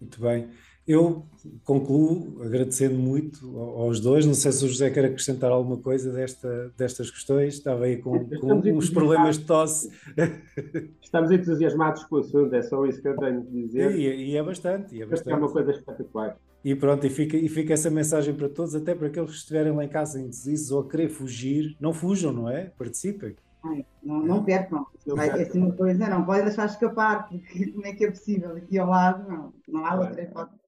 Muito 0.00 0.20
bem. 0.20 0.48
Eu 0.86 1.22
concluo 1.64 2.42
agradecendo 2.42 2.94
muito 2.94 3.58
aos 3.58 4.00
dois. 4.00 4.24
Não 4.24 4.32
sei 4.32 4.52
se 4.52 4.64
o 4.64 4.68
José 4.68 4.88
quer 4.88 5.04
acrescentar 5.04 5.50
alguma 5.50 5.76
coisa 5.76 6.10
desta, 6.10 6.72
destas 6.78 7.10
questões. 7.10 7.54
Estava 7.54 7.84
aí 7.84 7.98
com, 7.98 8.24
com 8.40 8.54
uns 8.54 8.88
problemas 8.88 9.36
de 9.36 9.44
tosse. 9.44 9.90
Estamos 11.02 11.30
entusiasmados 11.30 12.04
com 12.04 12.16
o 12.16 12.18
assunto, 12.20 12.54
é 12.54 12.62
só 12.62 12.86
isso 12.86 13.02
que 13.02 13.08
eu 13.08 13.16
tenho 13.18 13.42
de 13.42 13.66
dizer. 13.66 13.98
E, 13.98 14.30
e 14.30 14.36
é 14.36 14.42
bastante. 14.42 14.96
E 14.96 15.02
é, 15.02 15.06
bastante. 15.06 15.34
é 15.34 15.36
uma 15.36 15.50
coisa 15.50 15.72
espetacular. 15.72 16.38
E 16.64 16.74
pronto, 16.74 17.06
e 17.06 17.10
fica, 17.10 17.36
e 17.36 17.48
fica 17.48 17.72
essa 17.72 17.88
mensagem 17.88 18.34
para 18.34 18.48
todos, 18.48 18.74
até 18.74 18.92
para 18.94 19.06
aqueles 19.06 19.30
que 19.30 19.36
estiverem 19.36 19.72
lá 19.72 19.84
em 19.84 19.88
casa 19.88 20.20
indecisos 20.20 20.72
ou 20.72 20.80
a 20.80 20.88
querer 20.88 21.08
fugir, 21.08 21.76
não 21.80 21.92
fujam, 21.92 22.32
não 22.32 22.48
é? 22.48 22.64
Participem. 22.76 23.36
Ai, 23.64 23.86
não, 24.02 24.20
não 24.20 24.44
percam. 24.44 24.84
Vai 25.06 25.32
ter 25.32 25.42
assim 25.42 25.58
uma 25.60 25.72
coisa, 25.72 26.08
não 26.08 26.24
pode 26.24 26.42
deixar 26.42 26.66
escapar, 26.66 27.28
porque 27.28 27.70
como 27.70 27.86
é 27.86 27.92
que 27.92 28.04
é 28.04 28.10
possível? 28.10 28.56
Aqui 28.56 28.76
ao 28.76 28.88
lado, 28.88 29.28
não, 29.28 29.52
não 29.68 29.86
há 29.86 29.94
outra 29.94 30.20
hipótese. 30.20 30.58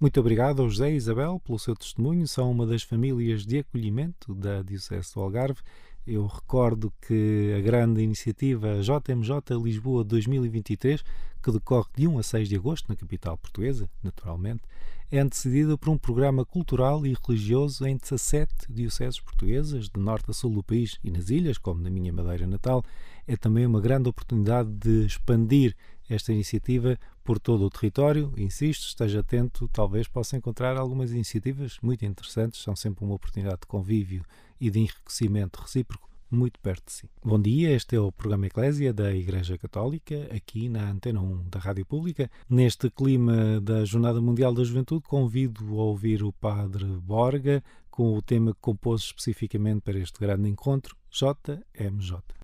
Muito 0.00 0.18
obrigado 0.18 0.62
ao 0.62 0.68
José 0.70 0.92
e 0.92 0.96
Isabel 0.96 1.40
pelo 1.44 1.58
seu 1.58 1.74
testemunho. 1.74 2.26
São 2.26 2.50
uma 2.50 2.66
das 2.66 2.82
famílias 2.82 3.44
de 3.44 3.58
acolhimento 3.58 4.34
da 4.34 4.62
Diocese 4.62 5.12
do 5.12 5.20
Algarve 5.20 5.60
eu 6.06 6.26
recordo 6.26 6.92
que 7.00 7.54
a 7.56 7.60
grande 7.60 8.02
iniciativa 8.02 8.80
JMJ 8.80 9.56
Lisboa 9.62 10.02
2023, 10.02 11.04
que 11.42 11.50
decorre 11.50 11.88
de 11.96 12.06
1 12.06 12.18
a 12.18 12.22
6 12.22 12.48
de 12.48 12.56
agosto 12.56 12.88
na 12.88 12.96
capital 12.96 13.36
portuguesa, 13.36 13.88
naturalmente, 14.02 14.62
é 15.10 15.18
antecedida 15.18 15.76
por 15.76 15.90
um 15.90 15.98
programa 15.98 16.44
cultural 16.44 17.04
e 17.04 17.16
religioso 17.26 17.84
em 17.84 17.96
17 17.96 18.52
dioceses 18.68 19.18
portuguesas, 19.18 19.88
de 19.88 19.98
norte 19.98 20.30
a 20.30 20.32
sul 20.32 20.52
do 20.52 20.62
país 20.62 20.98
e 21.02 21.10
nas 21.10 21.30
ilhas, 21.30 21.58
como 21.58 21.80
na 21.80 21.90
minha 21.90 22.12
Madeira 22.12 22.46
natal. 22.46 22.84
É 23.26 23.36
também 23.36 23.66
uma 23.66 23.80
grande 23.80 24.08
oportunidade 24.08 24.70
de 24.70 25.06
expandir 25.06 25.74
esta 26.08 26.32
iniciativa 26.32 26.98
por 27.24 27.38
todo 27.38 27.64
o 27.64 27.70
território. 27.70 28.32
Insisto, 28.36 28.86
esteja 28.86 29.20
atento, 29.20 29.68
talvez 29.72 30.06
possa 30.06 30.36
encontrar 30.36 30.76
algumas 30.76 31.10
iniciativas 31.10 31.78
muito 31.82 32.04
interessantes, 32.04 32.62
são 32.62 32.76
sempre 32.76 33.04
uma 33.04 33.14
oportunidade 33.14 33.62
de 33.62 33.66
convívio 33.66 34.24
e 34.60 34.70
de 34.70 34.78
enriquecimento 34.78 35.60
recíproco 35.60 36.09
muito 36.30 36.60
perto 36.60 36.86
de 36.86 36.92
si. 36.92 37.10
Bom 37.24 37.40
dia, 37.40 37.70
este 37.70 37.96
é 37.96 38.00
o 38.00 38.12
programa 38.12 38.46
Eclésia 38.46 38.92
da 38.92 39.14
Igreja 39.14 39.58
Católica, 39.58 40.28
aqui 40.34 40.68
na 40.68 40.90
Antena 40.90 41.20
1 41.20 41.48
da 41.50 41.58
Rádio 41.58 41.84
Pública. 41.84 42.30
Neste 42.48 42.88
clima 42.90 43.60
da 43.60 43.84
Jornada 43.84 44.20
Mundial 44.20 44.54
da 44.54 44.64
Juventude, 44.64 45.02
convido 45.02 45.64
a 45.78 45.82
ouvir 45.82 46.22
o 46.22 46.32
Padre 46.32 46.84
Borga 46.84 47.62
com 47.90 48.16
o 48.16 48.22
tema 48.22 48.54
que 48.54 48.60
compôs 48.60 49.02
especificamente 49.02 49.82
para 49.82 49.98
este 49.98 50.18
grande 50.20 50.48
encontro, 50.48 50.96
JMJ. 51.10 52.39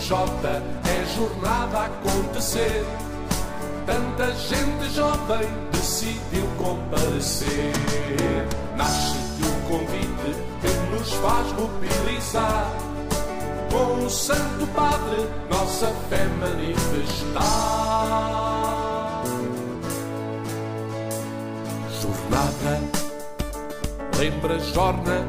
JMJ 0.00 0.14
é 0.88 1.04
jornada 1.14 1.78
a 1.78 1.84
acontecer. 1.84 2.86
Tanta 3.84 4.32
gente 4.34 4.90
jovem 4.94 5.46
decidiu 5.70 6.46
comparecer. 6.56 7.72
Nasce 8.76 9.18
de 9.36 9.44
um 9.46 9.60
convite 9.68 10.34
que 10.60 10.68
nos 10.90 11.12
faz 11.12 11.52
mobilizar. 11.52 12.72
Com 13.70 14.06
o 14.06 14.10
Santo 14.10 14.66
Padre, 14.74 15.28
nossa 15.50 15.86
fé 16.08 16.26
manifestar. 16.40 17.40
Jornada, 22.00 22.80
lembra, 24.18 24.58
jorna 24.60 25.26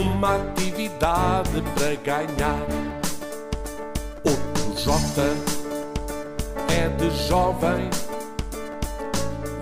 uma 0.00 0.36
atividade 0.36 1.62
para 1.74 1.94
ganhar. 1.96 2.66
Outro 4.24 4.74
J 4.76 5.22
é 6.68 6.88
de 6.88 7.28
jovem, 7.28 7.90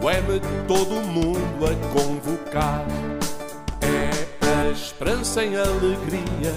é-me 0.02 0.40
todo 0.68 0.94
mundo 1.06 1.64
a 1.64 1.74
convocar. 1.92 2.84
É 3.80 4.10
a 4.46 4.70
esperança 4.70 5.44
em 5.44 5.56
alegria, 5.56 6.54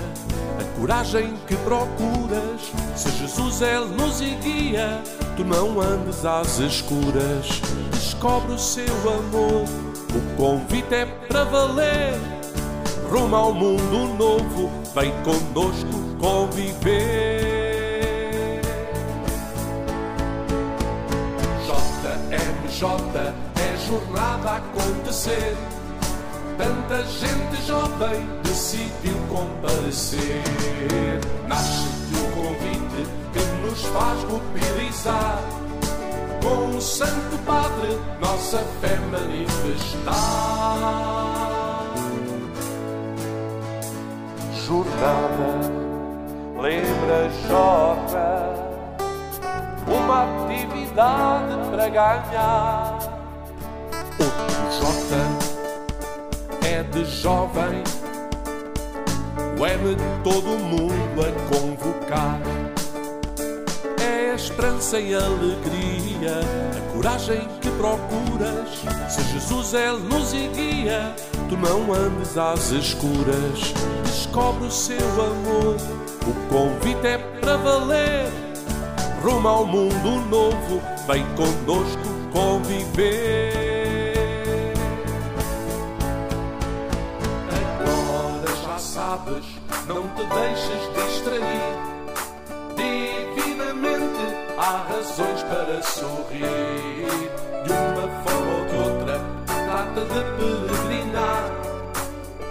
a 0.60 0.80
coragem 0.80 1.34
que 1.48 1.56
procuras. 1.58 2.72
Se 2.96 3.10
Jesus 3.12 3.62
é 3.62 3.80
luz 3.80 4.22
e 4.22 4.36
guia, 4.44 5.02
tu 5.36 5.44
não 5.44 5.80
andes 5.80 6.26
às 6.26 6.60
escuras. 6.60 7.62
Descobre 7.92 8.54
o 8.54 8.60
seu 8.60 8.84
amor, 9.08 9.66
o 10.14 10.36
convite 10.38 10.94
é 10.94 11.06
para 11.06 11.44
valer. 11.46 12.39
Rumo 13.10 13.36
ao 13.36 13.52
mundo 13.52 14.14
novo, 14.20 14.70
vem 14.94 15.12
conosco 15.24 16.16
conviver. 16.20 17.02
JMJ 21.58 22.86
é 23.56 23.78
jornada 23.88 24.52
a 24.52 24.58
acontecer. 24.58 25.58
Tanta 26.56 27.04
gente 27.04 27.60
jovem 27.66 28.30
decidiu 28.44 29.18
comparecer. 29.28 30.44
Nasce-te 31.48 32.14
o 32.14 32.30
convite 32.36 33.08
que 33.34 33.42
nos 33.66 33.82
faz 33.86 34.24
mobilizar. 34.26 35.42
Com 36.44 36.78
o 36.78 36.82
Santo 36.82 37.40
Padre, 37.44 37.98
nossa 38.22 38.60
fé 38.82 39.00
manifestar. 39.12 41.29
Jornada, 44.70 45.50
lembra, 46.62 47.28
joga 47.48 48.54
uma 49.88 50.46
atividade 50.46 51.58
para 51.72 51.90
ganhar. 51.90 53.00
O 54.20 54.26
J 54.72 54.88
é 56.68 56.84
de 56.84 57.04
jovem, 57.04 57.84
o 59.60 59.66
M 59.66 59.98
todo 60.24 60.50
mundo 60.60 61.20
a 61.20 61.32
convocar. 61.50 62.59
Esperança 64.50 65.00
e 65.00 65.14
alegria, 65.14 66.40
a 66.76 66.94
coragem 66.94 67.48
que 67.62 67.70
procuras. 67.72 68.68
Se 69.08 69.22
Jesus 69.32 69.76
é 69.76 69.92
luz 69.92 70.34
e 70.34 70.48
guia, 70.48 71.16
tu 71.48 71.56
não 71.56 71.94
andes 71.94 72.36
às 72.36 72.72
escuras. 72.72 73.74
Descobre 74.04 74.66
o 74.66 74.72
seu 74.72 74.98
amor, 74.98 75.76
o 76.28 76.50
convite 76.50 77.06
é 77.06 77.18
para 77.40 77.58
valer 77.58 78.32
rumo 79.22 79.48
ao 79.48 79.66
mundo 79.68 80.20
novo, 80.30 80.82
vem 81.08 81.24
conosco 81.36 82.10
conviver. 82.34 83.54
Agora 87.80 88.56
já 88.66 88.80
sabes, 88.80 89.46
não 89.88 90.08
te 90.10 90.26
deixes 90.26 91.06
distrair. 91.06 91.99
Há 94.62 94.84
razões 94.90 95.42
para 95.44 95.82
sorrir. 95.82 97.32
De 97.64 97.72
uma 97.72 98.10
forma 98.24 98.52
ou 98.60 98.66
de 98.66 98.76
outra, 98.76 99.22
trata 99.48 100.02
de 100.02 100.20
peregrinar. 100.36 101.50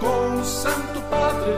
Com 0.01 0.41
o 0.41 0.45
Santo 0.45 1.03
Padre, 1.11 1.53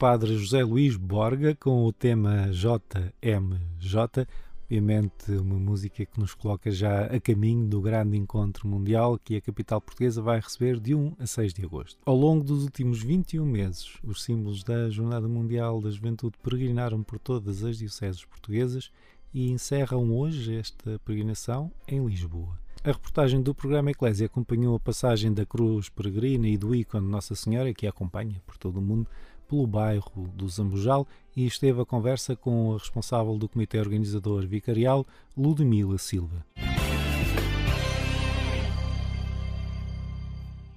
padre 0.00 0.34
José 0.38 0.64
Luís 0.64 0.96
Borga 0.96 1.54
com 1.54 1.84
o 1.84 1.92
tema 1.92 2.48
JMJ 2.50 4.26
obviamente 4.64 5.30
uma 5.32 5.56
música 5.56 6.06
que 6.06 6.18
nos 6.18 6.32
coloca 6.32 6.70
já 6.70 7.04
a 7.04 7.20
caminho 7.20 7.66
do 7.66 7.82
grande 7.82 8.16
encontro 8.16 8.66
mundial 8.66 9.18
que 9.22 9.36
a 9.36 9.40
capital 9.42 9.78
portuguesa 9.78 10.22
vai 10.22 10.40
receber 10.40 10.80
de 10.80 10.94
1 10.94 11.16
a 11.18 11.26
6 11.26 11.52
de 11.52 11.66
agosto. 11.66 11.98
Ao 12.06 12.16
longo 12.16 12.42
dos 12.42 12.62
últimos 12.62 13.02
21 13.02 13.44
meses, 13.44 13.98
os 14.02 14.22
símbolos 14.22 14.64
da 14.64 14.88
Jornada 14.88 15.28
Mundial 15.28 15.82
da 15.82 15.90
Juventude 15.90 16.38
peregrinaram 16.42 17.02
por 17.02 17.18
todas 17.18 17.62
as 17.62 17.76
dioceses 17.76 18.24
portuguesas 18.24 18.90
e 19.34 19.50
encerram 19.50 20.16
hoje 20.16 20.56
esta 20.56 20.98
peregrinação 21.04 21.70
em 21.86 22.02
Lisboa. 22.06 22.58
A 22.82 22.92
reportagem 22.92 23.42
do 23.42 23.54
programa 23.54 23.90
Eclésia 23.90 24.24
acompanhou 24.24 24.74
a 24.74 24.80
passagem 24.80 25.34
da 25.34 25.44
Cruz 25.44 25.90
Peregrina 25.90 26.48
e 26.48 26.56
do 26.56 26.74
ícone 26.74 27.06
Nossa 27.06 27.34
Senhora, 27.34 27.74
que 27.74 27.86
a 27.86 27.90
acompanha 27.90 28.40
por 28.46 28.56
todo 28.56 28.78
o 28.78 28.82
mundo, 28.82 29.06
pelo 29.50 29.66
bairro 29.66 30.28
do 30.34 30.48
Zambujal 30.48 31.06
e 31.36 31.44
esteve 31.44 31.82
a 31.82 31.84
conversa 31.84 32.36
com 32.36 32.72
a 32.72 32.78
responsável 32.78 33.36
do 33.36 33.48
comitê 33.48 33.80
organizador 33.80 34.46
vicarial, 34.46 35.04
Ludmila 35.36 35.98
Silva. 35.98 36.46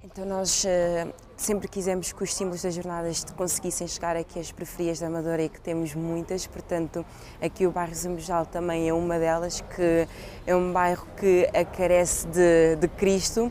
Então 0.02 0.26
nós 0.26 0.64
uh, 0.64 1.12
sempre 1.36 1.66
quisemos 1.66 2.12
que 2.12 2.22
os 2.22 2.32
símbolos 2.32 2.62
das 2.62 2.74
jornadas 2.74 3.24
conseguissem 3.36 3.86
chegar 3.88 4.16
aqui 4.16 4.38
às 4.38 4.52
periferias 4.52 5.00
da 5.00 5.08
Amadora 5.08 5.42
e 5.42 5.48
que 5.48 5.60
temos 5.60 5.92
muitas, 5.94 6.46
portanto 6.46 7.04
aqui 7.40 7.66
o 7.66 7.72
bairro 7.72 7.94
Zambujal 7.94 8.46
também 8.46 8.88
é 8.88 8.94
uma 8.94 9.18
delas, 9.18 9.60
que 9.60 10.06
é 10.46 10.54
um 10.54 10.72
bairro 10.72 11.06
que 11.16 11.48
carece 11.76 12.28
de, 12.28 12.76
de 12.76 12.88
Cristo 12.88 13.50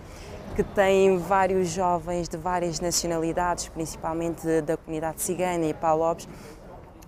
que 0.55 0.63
tem 0.63 1.17
vários 1.17 1.69
jovens 1.69 2.29
de 2.29 2.37
várias 2.37 2.79
nacionalidades, 2.79 3.69
principalmente 3.69 4.61
da 4.61 4.77
comunidade 4.77 5.19
cigana 5.19 5.65
e 5.65 5.73
palopes, 5.73 6.27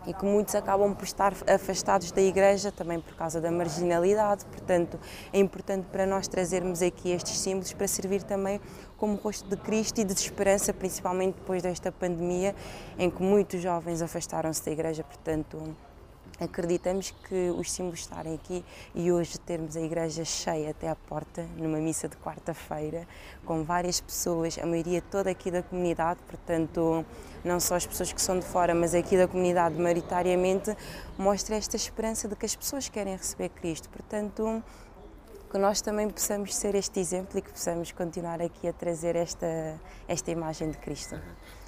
e 0.08 0.14
que 0.14 0.26
muitos 0.26 0.56
acabam 0.56 0.94
por 0.96 1.04
estar 1.04 1.34
afastados 1.48 2.12
da 2.12 2.22
igreja 2.22 2.72
também 2.72 3.00
por 3.00 3.16
causa 3.16 3.40
da 3.40 3.52
marginalidade. 3.52 4.46
Portanto, 4.46 5.00
é 5.32 5.40
importante 5.40 5.86
para 5.92 6.06
nós 6.06 6.28
trazermos 6.28 6.82
aqui 6.82 7.12
estes 7.12 7.38
símbolos 7.38 7.74
para 7.74 7.88
servir 7.88 8.24
também 8.24 8.60
como 8.98 9.16
rosto 9.16 9.48
de 9.48 9.58
Cristo 9.58 10.02
e 10.02 10.04
de 10.04 10.14
esperança, 10.14 10.74
principalmente 10.74 11.36
depois 11.36 11.62
desta 11.62 11.92
pandemia 11.92 12.56
em 12.98 13.10
que 13.10 13.22
muitos 13.22 13.62
jovens 13.62 14.02
afastaram-se 14.02 14.64
da 14.66 14.72
igreja. 14.72 15.04
Portanto, 15.04 15.76
Acreditamos 16.40 17.12
que 17.12 17.50
os 17.52 17.72
símbolos 17.72 18.02
estarem 18.02 18.36
aqui 18.36 18.64
e 18.94 19.10
hoje 19.10 19.40
termos 19.40 19.78
a 19.78 19.82
igreja 19.82 20.26
cheia 20.26 20.72
até 20.72 20.90
à 20.90 20.96
porta, 20.96 21.48
numa 21.56 21.78
missa 21.78 22.10
de 22.10 22.18
quarta-feira, 22.18 23.08
com 23.46 23.64
várias 23.64 24.02
pessoas, 24.02 24.58
a 24.62 24.66
maioria 24.66 25.02
toda 25.02 25.30
aqui 25.30 25.50
da 25.50 25.64
comunidade, 25.64 26.20
portanto, 26.28 27.06
não 27.44 27.58
só 27.60 27.76
as 27.76 27.86
pessoas 27.86 28.12
que 28.12 28.22
são 28.22 28.38
de 28.38 28.46
fora, 28.46 28.76
mas 28.76 28.94
aqui 28.94 29.18
da 29.18 29.30
comunidade, 29.30 29.80
maioritariamente, 29.80 30.76
mostra 31.18 31.56
esta 31.56 31.78
esperança 31.78 32.28
de 32.28 32.36
que 32.36 32.46
as 32.46 32.56
pessoas 32.56 32.90
querem 32.90 33.16
receber 33.16 33.50
Cristo. 33.50 33.88
Portanto, 33.88 34.62
que 35.50 35.58
nós 35.58 35.80
também 35.80 36.10
possamos 36.10 36.54
ser 36.54 36.76
este 36.76 37.00
exemplo 37.00 37.40
e 37.40 37.42
que 37.42 37.50
possamos 37.50 37.94
continuar 37.94 38.42
aqui 38.42 38.68
a 38.68 38.74
trazer 38.74 39.16
esta, 39.16 39.80
esta 40.06 40.32
imagem 40.32 40.70
de 40.70 40.78
Cristo. 40.80 41.18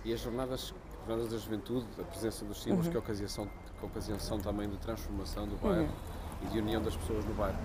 E 0.03 0.11
as 0.11 0.19
jornadas, 0.19 0.73
jornadas 1.05 1.31
da 1.31 1.37
juventude, 1.37 1.87
a 1.97 2.03
presença 2.03 2.43
dos 2.43 2.61
símbolos, 2.61 2.87
uhum. 2.87 2.91
que 2.91 2.97
ocasião 2.97 3.29
que 3.79 3.85
ocasião 3.85 4.17
também 4.39 4.69
de 4.69 4.77
transformação 4.77 5.47
do 5.47 5.55
bairro. 5.57 5.81
Uhum. 5.81 6.17
E 6.39 6.45
de 6.49 6.59
união 6.59 6.79
das 6.79 6.95
pessoas 6.95 7.25
no 7.25 7.33
bairro. 7.33 7.57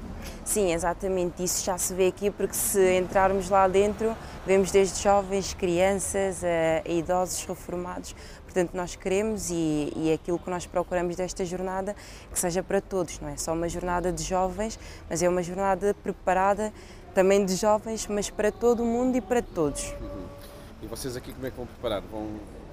Sim, 0.47 0.73
exatamente. 0.73 1.45
Isso 1.45 1.63
já 1.63 1.77
se 1.77 1.93
vê 1.93 2.07
aqui 2.07 2.31
porque 2.31 2.55
se 2.55 2.97
entrarmos 2.97 3.51
lá 3.51 3.69
dentro, 3.69 4.17
vemos 4.47 4.71
desde 4.71 4.99
jovens, 5.03 5.53
crianças, 5.53 6.43
a, 6.43 6.89
a 6.89 6.91
idosos, 6.91 7.45
reformados. 7.45 8.17
Portanto, 8.45 8.75
nós 8.75 8.97
queremos 8.97 9.51
e, 9.51 9.93
e 9.95 10.11
é 10.11 10.15
aquilo 10.15 10.39
que 10.39 10.49
nós 10.49 10.67
procuramos 10.67 11.17
desta 11.17 11.45
jornada 11.45 11.95
que 12.31 12.39
seja 12.39 12.63
para 12.63 12.81
todos, 12.81 13.19
não 13.21 13.29
é 13.29 13.37
só 13.37 13.53
uma 13.53 13.69
jornada 13.69 14.11
de 14.11 14.23
jovens, 14.23 14.79
mas 15.09 15.23
é 15.23 15.29
uma 15.29 15.43
jornada 15.43 15.95
preparada 16.03 16.73
também 17.15 17.45
de 17.45 17.57
jovens, 17.57 18.07
mas 18.07 18.31
para 18.31 18.53
todo 18.53 18.83
o 18.83 18.87
mundo 18.87 19.17
e 19.17 19.21
para 19.21 19.43
todos. 19.43 19.95
Uhum. 20.01 20.27
E 20.83 20.87
vocês 20.87 21.17
aqui 21.17 21.33
como 21.33 21.47
é 21.47 21.51
que 21.51 21.57
vão 21.57 21.67
preparar? 21.67 22.03
Vão 22.03 22.27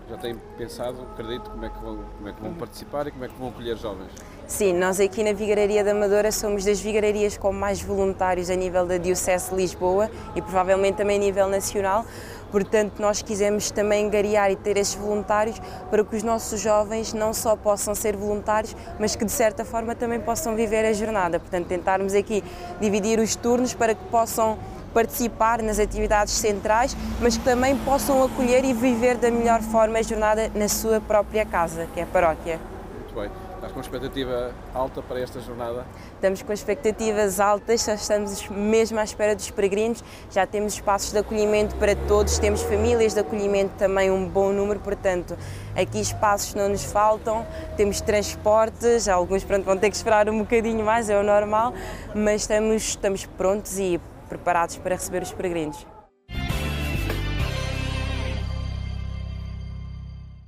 Já 0.10 0.17
têm 0.17 0.36
pensado, 0.58 1.04
acredito, 1.13 1.52
como 1.52 1.63
é, 1.63 1.69
que 1.69 1.80
vão, 1.80 2.00
como 2.17 2.30
é 2.30 2.34
que 2.34 2.41
vão 2.41 2.54
participar 2.56 3.06
e 3.06 3.12
como 3.12 3.26
é 3.26 3.28
que 3.28 3.36
vão 3.38 3.50
acolher 3.50 3.78
jovens? 3.78 4.10
Sim, 4.48 4.74
nós 4.74 5.00
aqui 5.00 5.24
na 5.24 5.34
Vigararia 5.34 5.84
da 5.84 5.91
Amadora 5.91 6.32
somos 6.32 6.65
das 6.65 6.80
vigararias 6.80 7.38
com 7.38 7.54
mais 7.54 7.80
voluntários 7.80 8.50
a 8.50 8.56
nível 8.56 8.88
da 8.88 8.98
Diocese 8.98 9.52
de 9.52 9.56
Lisboa 9.56 10.10
e 10.36 10.41
provavelmente 10.41 10.95
também 10.95 11.17
a 11.17 11.19
nível 11.19 11.48
nacional. 11.48 12.08
Portanto, 12.52 13.00
nós 13.00 13.22
quisemos 13.22 13.69
também 13.69 14.08
angariar 14.08 14.50
e 14.50 14.56
ter 14.56 14.78
esses 14.78 14.95
voluntários 14.95 15.62
para 15.91 16.04
que 16.04 16.15
os 16.15 16.24
nossos 16.24 16.60
jovens 16.60 17.13
não 17.13 17.32
só 17.32 17.56
possam 17.56 17.93
ser 17.93 18.17
voluntários, 18.17 18.76
mas 19.00 19.15
que 19.15 19.24
de 19.24 19.32
certa 19.32 19.63
forma 19.63 19.93
também 19.93 20.19
possam 20.19 20.56
viver 20.56 20.86
a 20.86 20.93
jornada. 20.93 21.39
Portanto, 21.39 21.67
tentarmos 21.67 22.15
aqui 22.15 22.43
dividir 22.82 23.19
os 23.19 23.36
turnos 23.36 23.76
para 23.76 23.93
que 23.93 24.04
possam 24.06 24.58
participar 24.89 25.62
nas 25.62 25.80
atividades 25.80 26.34
centrais, 26.34 26.95
mas 27.21 27.38
que 27.38 27.43
também 27.43 27.78
possam 27.78 28.23
acolher 28.23 28.63
e 28.65 28.73
viver 28.73 29.17
da 29.17 29.32
melhor 29.32 29.62
forma 29.62 29.99
a 29.99 30.02
jornada 30.02 30.52
na 30.54 30.67
sua 30.67 30.99
própria 30.99 31.45
casa, 31.45 31.88
que 31.93 31.99
é 31.99 32.04
a 32.04 32.08
paróquia. 32.08 32.60
Muito 32.95 33.15
bem. 33.15 33.49
Estás 33.60 33.73
com 33.73 33.82
expectativa 33.82 34.54
alta 34.73 35.02
para 35.02 35.19
esta 35.19 35.41
jornada? 35.41 35.86
Estamos 36.15 36.41
com 36.41 36.54
expectativas 36.54 37.41
altas, 37.41 37.82
só 37.82 37.93
estamos 37.93 38.47
mesmo 38.47 38.97
à 38.97 39.04
espera 39.04 39.36
dos 39.36 39.52
peregrinos. 39.52 40.02
Já 40.32 40.47
temos 40.47 40.75
espaços 40.75 41.12
de 41.12 41.17
acolhimento 41.17 41.75
para 41.75 41.93
todos, 41.93 42.39
temos 42.39 42.62
famílias 42.62 43.13
de 43.13 43.19
acolhimento 43.19 43.73
também 43.78 44.10
um 44.10 44.25
bom 44.25 44.54
número, 44.54 44.80
portanto, 44.80 45.38
aqui 45.75 45.99
espaços 45.99 46.54
não 46.54 46.69
nos 46.69 46.86
faltam, 46.86 47.45
temos 47.75 47.99
transportes, 47.99 49.10
alguns 49.10 49.43
pronto, 49.43 49.65
vão 49.65 49.78
ter 49.78 49.89
que 49.89 49.95
esperar 49.97 50.30
um 50.30 50.39
bocadinho 50.39 50.86
mais, 50.86 51.10
é 51.10 51.19
o 51.19 51.23
normal, 51.23 51.73
mas 52.15 52.43
estamos, 52.43 52.82
estamos 52.82 53.25
prontos 53.25 53.78
e 53.78 53.99
preparados 54.30 54.78
para 54.78 54.96
receber 54.96 55.24
os 55.24 55.34
peregrinos. 55.34 55.86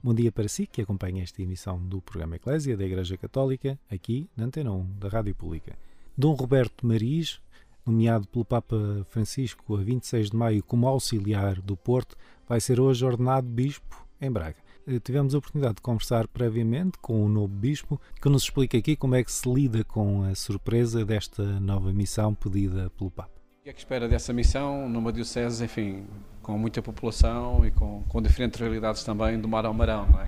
Bom 0.03 0.15
dia 0.15 0.31
para 0.31 0.47
si 0.47 0.65
que 0.65 0.81
acompanha 0.81 1.21
esta 1.21 1.41
emissão 1.43 1.77
do 1.77 2.01
programa 2.01 2.35
Eclésia 2.35 2.75
da 2.75 2.83
Igreja 2.83 3.17
Católica, 3.17 3.79
aqui 3.91 4.27
na 4.35 4.45
Antena 4.45 4.71
1 4.71 4.97
da 4.97 5.09
Rádio 5.09 5.35
Pública. 5.35 5.77
Dom 6.17 6.33
Roberto 6.33 6.87
Maris, 6.87 7.39
nomeado 7.85 8.27
pelo 8.27 8.43
Papa 8.43 9.05
Francisco 9.09 9.77
a 9.77 9.83
26 9.83 10.31
de 10.31 10.35
maio 10.35 10.63
como 10.63 10.87
auxiliar 10.87 11.61
do 11.61 11.77
Porto, 11.77 12.15
vai 12.47 12.59
ser 12.59 12.79
hoje 12.79 13.05
ordenado 13.05 13.47
bispo 13.47 14.03
em 14.19 14.31
Braga. 14.31 14.57
Eh, 14.87 14.99
tivemos 14.99 15.35
a 15.35 15.37
oportunidade 15.37 15.75
de 15.75 15.81
conversar 15.81 16.27
previamente 16.27 16.97
com 16.99 17.23
o 17.23 17.29
novo 17.29 17.53
bispo, 17.53 18.01
que 18.19 18.27
nos 18.27 18.43
explica 18.43 18.77
aqui 18.77 18.95
como 18.95 19.13
é 19.13 19.23
que 19.23 19.31
se 19.31 19.47
lida 19.47 19.83
com 19.83 20.23
a 20.23 20.33
surpresa 20.33 21.05
desta 21.05 21.43
nova 21.59 21.93
missão 21.93 22.33
pedida 22.33 22.89
pelo 22.97 23.11
Papa. 23.11 23.40
O 23.61 23.63
que 23.63 23.69
é 23.69 23.73
que 23.73 23.79
espera 23.79 24.07
dessa 24.07 24.33
missão 24.33 24.89
numa 24.89 25.13
diocese, 25.13 25.63
enfim, 25.63 26.03
com 26.41 26.57
muita 26.57 26.81
população 26.81 27.63
e 27.63 27.69
com, 27.69 28.01
com 28.09 28.19
diferentes 28.19 28.59
realidades 28.59 29.03
também 29.03 29.39
do 29.39 29.47
mar 29.47 29.67
ao 29.67 29.71
marão, 29.71 30.07
não 30.09 30.19
é? 30.19 30.27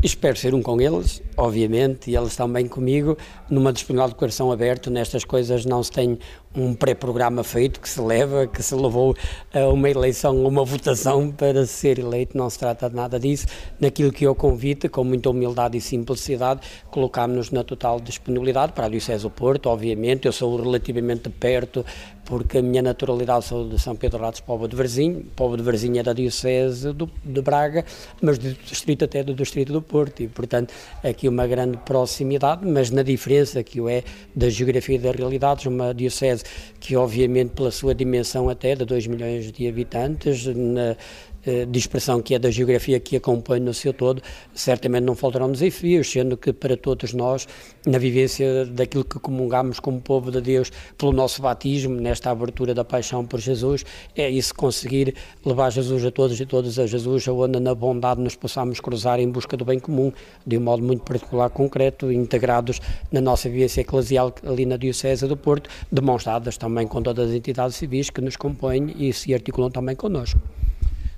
Espero 0.00 0.36
ser 0.36 0.54
um 0.54 0.62
com 0.62 0.80
eles, 0.80 1.20
obviamente, 1.36 2.12
e 2.12 2.16
eles 2.16 2.36
também 2.36 2.68
comigo, 2.68 3.18
numa 3.50 3.72
disponibilidade 3.72 4.12
de 4.12 4.20
coração 4.20 4.52
aberto. 4.52 4.88
Nestas 4.88 5.24
coisas 5.24 5.64
não 5.64 5.82
se 5.82 5.90
tem 5.90 6.16
um 6.54 6.74
pré-programa 6.74 7.42
feito 7.42 7.80
que 7.80 7.88
se 7.88 8.00
leva, 8.00 8.46
que 8.46 8.62
se 8.62 8.74
levou 8.74 9.16
a 9.52 9.68
uma 9.68 9.88
eleição, 9.88 10.44
uma 10.44 10.64
votação 10.64 11.30
para 11.30 11.66
ser 11.66 11.98
eleito, 11.98 12.36
não 12.36 12.48
se 12.50 12.58
trata 12.58 12.90
de 12.90 12.96
nada 12.96 13.18
disso. 13.18 13.46
Naquilo 13.80 14.12
que 14.12 14.24
eu 14.24 14.34
convite, 14.34 14.88
com 14.88 15.04
muita 15.04 15.30
humildade 15.30 15.76
e 15.76 15.80
simplicidade, 15.80 16.60
colocámos-nos 16.90 17.50
na 17.50 17.64
total 17.64 18.00
disponibilidade 18.00 18.72
para 18.72 18.86
a 18.86 18.88
Diocese 18.88 19.22
do 19.22 19.30
Porto, 19.30 19.68
obviamente. 19.68 20.26
Eu 20.26 20.32
sou 20.32 20.60
relativamente 20.60 21.30
perto, 21.30 21.84
porque 22.24 22.58
a 22.58 22.62
minha 22.62 22.82
naturalidade 22.82 23.46
sou 23.46 23.68
de 23.68 23.78
São 23.80 23.96
Pedro 23.96 24.20
Ratos, 24.20 24.40
povo 24.40 24.68
de 24.68 24.76
Varzim, 24.76 25.22
povo 25.34 25.56
de 25.56 25.62
Varzim 25.62 25.98
é 25.98 26.02
da 26.02 26.12
Diocese 26.12 26.92
do, 26.92 27.10
de 27.24 27.42
Braga, 27.42 27.84
mas 28.20 28.38
do 28.38 28.52
distrito 28.52 29.04
até 29.04 29.22
do 29.22 29.34
distrito 29.34 29.72
do 29.72 29.82
Porto, 29.82 30.22
e 30.22 30.28
portanto 30.28 30.72
aqui 31.02 31.28
uma 31.28 31.46
grande 31.46 31.78
proximidade, 31.78 32.66
mas 32.66 32.90
na 32.90 33.02
diferença 33.02 33.62
que 33.62 33.80
o 33.80 33.88
é 33.88 34.04
da 34.34 34.48
geografia 34.48 34.96
e 34.96 34.98
das 34.98 35.16
realidades, 35.16 35.66
uma 35.66 35.92
Diocese 35.92 36.41
que 36.80 36.96
obviamente 36.96 37.50
pela 37.50 37.70
sua 37.70 37.94
dimensão 37.94 38.48
até 38.48 38.74
de 38.74 38.84
2 38.84 39.06
milhões 39.06 39.50
de 39.52 39.68
habitantes, 39.68 40.46
na, 40.46 40.96
de 41.44 41.78
expressão 41.78 42.22
que 42.22 42.34
é 42.34 42.38
da 42.38 42.50
geografia 42.50 43.00
que 43.00 43.16
acompanha 43.16 43.64
no 43.64 43.74
seu 43.74 43.92
todo, 43.92 44.22
certamente 44.54 45.02
não 45.02 45.14
faltarão 45.14 45.50
desafios, 45.50 46.10
sendo 46.10 46.36
que 46.36 46.52
para 46.52 46.76
todos 46.76 47.12
nós, 47.12 47.48
na 47.86 47.98
vivência 47.98 48.64
daquilo 48.66 49.04
que 49.04 49.18
comungamos 49.18 49.80
como 49.80 50.00
povo 50.00 50.30
de 50.30 50.40
Deus 50.40 50.70
pelo 50.96 51.12
nosso 51.12 51.42
batismo, 51.42 51.94
nesta 51.94 52.30
abertura 52.30 52.74
da 52.74 52.84
paixão 52.84 53.24
por 53.24 53.40
Jesus, 53.40 53.84
é 54.16 54.30
isso 54.30 54.54
conseguir 54.54 55.14
levar 55.44 55.70
Jesus 55.70 56.04
a 56.04 56.10
todos 56.10 56.40
e 56.40 56.46
todas 56.46 56.78
a 56.78 56.86
Jesus, 56.86 57.26
aonde 57.26 57.58
na 57.58 57.74
bondade 57.74 58.20
nos 58.20 58.36
possamos 58.36 58.78
cruzar 58.78 59.18
em 59.18 59.28
busca 59.28 59.56
do 59.56 59.64
bem 59.64 59.80
comum, 59.80 60.12
de 60.46 60.56
um 60.56 60.60
modo 60.60 60.82
muito 60.82 61.02
particular, 61.02 61.50
concreto, 61.50 62.12
integrados 62.12 62.80
na 63.10 63.20
nossa 63.20 63.48
vivência 63.48 63.80
eclesial 63.80 64.32
ali 64.44 64.64
na 64.64 64.76
Diocese 64.76 65.26
do 65.26 65.36
Porto, 65.36 65.68
demonstradas 65.90 66.56
também 66.56 66.86
com 66.86 67.02
todas 67.02 67.30
as 67.30 67.34
entidades 67.34 67.76
civis 67.76 68.10
que 68.10 68.20
nos 68.20 68.36
compõem 68.36 68.94
e 68.96 69.12
se 69.12 69.34
articulam 69.34 69.70
também 69.70 69.96
connosco. 69.96 70.40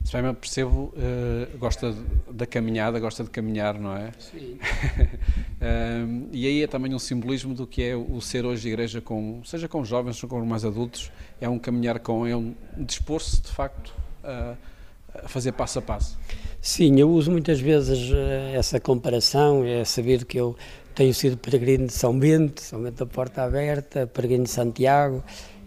Se 0.04 0.12
bem 0.12 0.22
me 0.22 0.34
percebo, 0.34 0.92
uh, 0.94 1.58
gosta 1.58 1.94
da 2.30 2.46
caminhada, 2.46 3.00
gosta 3.00 3.24
de 3.24 3.30
caminhar, 3.30 3.80
não 3.80 3.96
é? 3.96 4.12
Sim. 4.18 4.58
uh, 5.58 6.28
e 6.30 6.46
aí 6.46 6.62
é 6.62 6.66
também 6.66 6.94
um 6.94 6.98
simbolismo 6.98 7.54
do 7.54 7.66
que 7.66 7.82
é 7.82 7.96
o 7.96 8.20
ser 8.20 8.44
hoje 8.44 8.68
igreja, 8.68 9.00
com, 9.00 9.40
seja 9.46 9.66
com 9.66 9.82
jovens, 9.82 10.22
ou 10.22 10.28
com 10.28 10.44
mais 10.44 10.62
adultos, 10.62 11.10
é 11.40 11.48
um 11.48 11.58
caminhar 11.58 11.98
com, 12.00 12.26
é 12.26 12.36
um 12.36 12.54
dispor-se 12.76 13.40
de 13.40 13.48
facto 13.48 13.94
a, 14.22 14.56
a 15.24 15.28
fazer 15.28 15.52
passo 15.52 15.78
a 15.78 15.82
passo. 15.82 16.18
Sim, 16.60 17.00
eu 17.00 17.10
uso 17.10 17.30
muitas 17.30 17.58
vezes 17.58 18.10
eh, 18.12 18.52
essa 18.54 18.78
comparação, 18.78 19.64
é 19.64 19.84
sabido 19.84 20.24
que 20.26 20.38
eu 20.38 20.56
tenho 20.94 21.12
sido 21.12 21.36
peregrino 21.36 21.86
de 21.86 21.92
São 21.92 22.18
Bento, 22.18 22.60
São 22.62 22.82
Bento 22.82 23.04
da 23.04 23.06
Porta 23.06 23.42
Aberta, 23.42 24.06
peregrino 24.06 24.44
de 24.44 24.50
Santiago, 24.50 25.22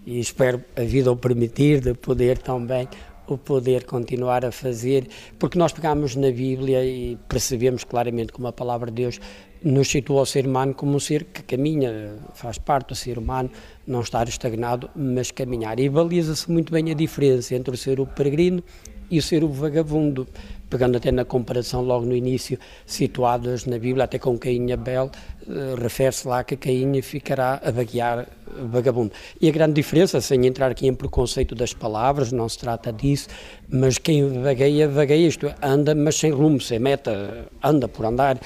e 0.05 0.19
espero 0.19 0.63
a 0.75 0.81
vida 0.81 1.11
o 1.11 1.15
permitir 1.15 1.81
de 1.81 1.93
poder 1.93 2.37
também 2.37 2.87
o 3.27 3.37
poder 3.37 3.85
continuar 3.85 4.45
a 4.45 4.51
fazer, 4.51 5.07
porque 5.37 5.57
nós 5.59 5.71
pegamos 5.71 6.15
na 6.15 6.31
Bíblia 6.31 6.83
e 6.85 7.17
percebemos 7.27 7.83
claramente 7.83 8.31
como 8.31 8.47
a 8.47 8.53
palavra 8.53 8.89
de 8.89 9.03
Deus 9.03 9.19
nos 9.63 9.89
situa 9.89 10.21
o 10.21 10.25
ser 10.25 10.45
humano 10.45 10.73
como 10.73 10.95
um 10.95 10.99
ser 10.99 11.25
que 11.25 11.43
caminha, 11.43 12.15
faz 12.33 12.57
parte 12.57 12.89
do 12.89 12.95
ser 12.95 13.17
humano, 13.17 13.49
não 13.85 14.01
estar 14.01 14.27
estagnado, 14.27 14.89
mas 14.95 15.31
caminhar. 15.31 15.79
E 15.79 15.89
baliza-se 15.89 16.49
muito 16.51 16.71
bem 16.71 16.91
a 16.91 16.93
diferença 16.93 17.55
entre 17.55 17.73
o 17.73 17.77
ser 17.77 17.99
o 17.99 18.05
peregrino 18.05 18.63
e 19.09 19.19
o 19.19 19.21
ser 19.21 19.43
o 19.43 19.49
vagabundo 19.49 20.27
pegando 20.69 20.97
até 20.97 21.11
na 21.11 21.25
comparação 21.25 21.81
logo 21.81 22.05
no 22.05 22.15
início, 22.15 22.59
situadas 22.85 23.65
na 23.65 23.77
Bíblia, 23.77 24.05
até 24.05 24.19
com 24.19 24.37
Caim 24.37 24.67
e 24.67 24.73
Abel, 24.73 25.09
eh, 25.47 25.75
refere-se 25.81 26.27
lá 26.27 26.43
que 26.43 26.55
Caim 26.57 27.01
ficará 27.01 27.61
a 27.63 27.71
vaguear 27.71 28.27
vagabundo. 28.65 29.11
E 29.39 29.47
a 29.47 29.51
grande 29.51 29.73
diferença, 29.73 30.19
sem 30.21 30.45
entrar 30.45 30.71
aqui 30.71 30.87
em 30.87 30.93
preconceito 30.93 31.53
das 31.53 31.73
palavras, 31.73 32.31
não 32.31 32.47
se 32.47 32.57
trata 32.57 32.91
disso, 32.91 33.27
mas 33.69 33.97
quem 33.97 34.41
vagueia, 34.41 34.87
vagueia, 34.87 35.27
isto 35.27 35.47
é, 35.47 35.55
anda, 35.61 35.93
mas 35.93 36.15
sem 36.15 36.31
rumo, 36.31 36.59
sem 36.59 36.79
meta, 36.79 37.47
anda 37.63 37.87
por 37.87 38.05
andar. 38.05 38.39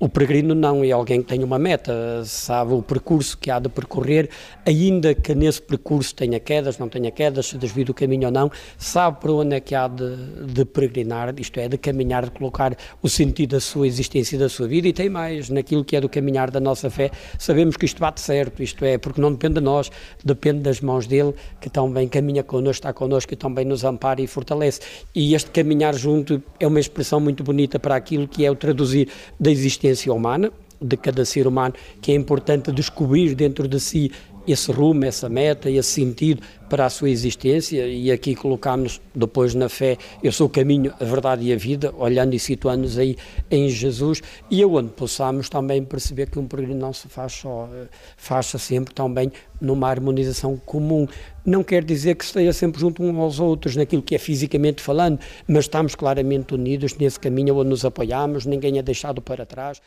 O 0.00 0.08
peregrino 0.08 0.54
não 0.54 0.84
é 0.84 0.92
alguém 0.92 1.20
que 1.20 1.26
tem 1.26 1.42
uma 1.42 1.58
meta, 1.58 2.22
sabe 2.24 2.72
o 2.72 2.80
percurso 2.80 3.36
que 3.36 3.50
há 3.50 3.58
de 3.58 3.68
percorrer, 3.68 4.30
ainda 4.64 5.12
que 5.12 5.34
nesse 5.34 5.60
percurso 5.60 6.14
tenha 6.14 6.38
quedas, 6.38 6.78
não 6.78 6.88
tenha 6.88 7.10
quedas, 7.10 7.46
se 7.46 7.58
desvia 7.58 7.84
do 7.84 7.92
caminho 7.92 8.26
ou 8.26 8.32
não, 8.32 8.48
sabe 8.76 9.20
para 9.20 9.32
onde 9.32 9.56
é 9.56 9.60
que 9.60 9.74
há 9.74 9.88
de, 9.88 10.14
de, 10.52 10.64
peregrinar, 10.64 11.34
isto 11.40 11.58
é, 11.58 11.66
de 11.66 11.76
caminhar, 11.76 12.26
de 12.26 12.30
colocar 12.30 12.76
o 13.02 13.08
sentido 13.08 13.56
da 13.56 13.60
sua 13.60 13.88
existência 13.88 14.36
e 14.36 14.38
da 14.38 14.48
sua 14.48 14.68
vida, 14.68 14.86
e 14.86 14.92
tem 14.92 15.08
mais, 15.08 15.50
naquilo 15.50 15.84
que 15.84 15.96
é 15.96 16.00
do 16.00 16.08
caminhar 16.08 16.48
da 16.48 16.60
nossa 16.60 16.88
fé, 16.88 17.10
sabemos 17.36 17.76
que 17.76 17.84
isto 17.84 17.98
bate 17.98 18.20
certo, 18.20 18.62
isto 18.62 18.84
é, 18.84 18.98
porque 18.98 19.20
não 19.20 19.32
depende 19.32 19.54
de 19.54 19.62
nós, 19.62 19.90
depende 20.24 20.60
das 20.60 20.80
mãos 20.80 21.08
dele, 21.08 21.34
que 21.60 21.68
também 21.68 22.06
caminha 22.06 22.44
connosco, 22.44 22.78
está 22.78 22.92
connosco 22.92 23.34
e 23.34 23.36
também 23.36 23.64
nos 23.64 23.82
ampara 23.82 24.22
e 24.22 24.28
fortalece. 24.28 24.80
E 25.12 25.34
este 25.34 25.50
caminhar 25.50 25.92
junto 25.96 26.40
é 26.60 26.68
uma 26.68 26.78
expressão 26.78 27.18
muito 27.18 27.42
bonita 27.42 27.80
para 27.80 27.96
aquilo 27.96 28.28
que 28.28 28.46
é 28.46 28.50
o 28.50 28.54
traduzir 28.54 29.08
da 29.40 29.50
existência 29.50 29.87
existência 29.88 30.12
humana, 30.12 30.52
de 30.80 30.96
cada 30.96 31.24
ser 31.24 31.46
humano, 31.46 31.74
que 32.00 32.12
é 32.12 32.14
importante 32.14 32.70
descobrir 32.70 33.34
dentro 33.34 33.66
de 33.66 33.80
si 33.80 34.12
esse 34.48 34.72
rumo, 34.72 35.04
essa 35.04 35.28
meta, 35.28 35.70
esse 35.70 35.90
sentido 35.90 36.42
para 36.68 36.86
a 36.86 36.90
sua 36.90 37.10
existência 37.10 37.86
e 37.86 38.10
aqui 38.10 38.34
colocamos 38.34 39.00
depois 39.14 39.54
na 39.54 39.68
fé, 39.68 39.96
eu 40.22 40.30
sou 40.30 40.46
o 40.46 40.50
caminho, 40.50 40.92
a 41.00 41.04
verdade 41.04 41.44
e 41.44 41.52
a 41.52 41.56
vida, 41.56 41.94
olhando 41.96 42.34
e 42.34 42.38
situando-nos 42.38 42.98
aí 42.98 43.16
em 43.50 43.68
Jesus 43.68 44.22
e 44.50 44.62
aonde 44.62 44.90
possamos 44.90 45.48
também 45.48 45.82
perceber 45.82 46.30
que 46.30 46.38
um 46.38 46.46
peregrino 46.46 46.80
não 46.80 46.92
se 46.92 47.08
faz 47.08 47.32
só, 47.32 47.68
eh, 47.72 47.86
faz-se 48.16 48.58
sempre 48.58 48.94
também 48.94 49.32
numa 49.60 49.88
harmonização 49.88 50.56
comum. 50.56 51.06
Não 51.44 51.64
quer 51.64 51.82
dizer 51.82 52.14
que 52.14 52.24
esteja 52.24 52.52
sempre 52.52 52.80
junto 52.80 53.02
uns 53.02 53.18
aos 53.18 53.40
outros 53.40 53.76
naquilo 53.76 54.02
que 54.02 54.14
é 54.14 54.18
fisicamente 54.18 54.82
falando, 54.82 55.18
mas 55.46 55.64
estamos 55.64 55.94
claramente 55.94 56.54
unidos 56.54 56.94
nesse 56.96 57.18
caminho 57.18 57.56
onde 57.56 57.70
nos 57.70 57.84
apoiamos, 57.84 58.44
ninguém 58.44 58.78
é 58.78 58.82
deixado 58.82 59.22
para 59.22 59.46
trás. 59.46 59.80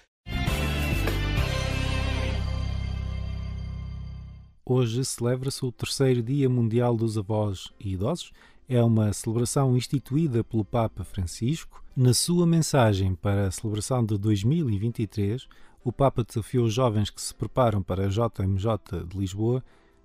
Hoje 4.63 5.03
celebra-se 5.03 5.65
o 5.65 5.71
terceiro 5.71 6.21
Dia 6.21 6.47
Mundial 6.47 6.95
dos 6.95 7.17
Avós 7.17 7.73
e 7.79 7.93
Idosos. 7.93 8.31
É 8.69 8.81
uma 8.81 9.11
celebração 9.11 9.75
instituída 9.75 10.43
pelo 10.43 10.63
Papa 10.63 11.03
Francisco 11.03 11.83
Na 11.95 12.13
sua 12.13 12.45
mensagem 12.45 13.15
para 13.15 13.47
a 13.47 13.51
celebração 13.51 14.05
de 14.05 14.17
2023, 14.19 15.47
o 15.83 15.91
Papa 15.91 16.23
desafiou 16.23 16.65
os 16.65 16.73
jovens 16.73 17.09
que 17.09 17.19
se 17.19 17.33
preparam 17.33 17.81
para 17.81 18.05
a 18.05 18.07
JMJ 18.07 19.03
de 19.07 19.17
Lisboa 19.17 19.63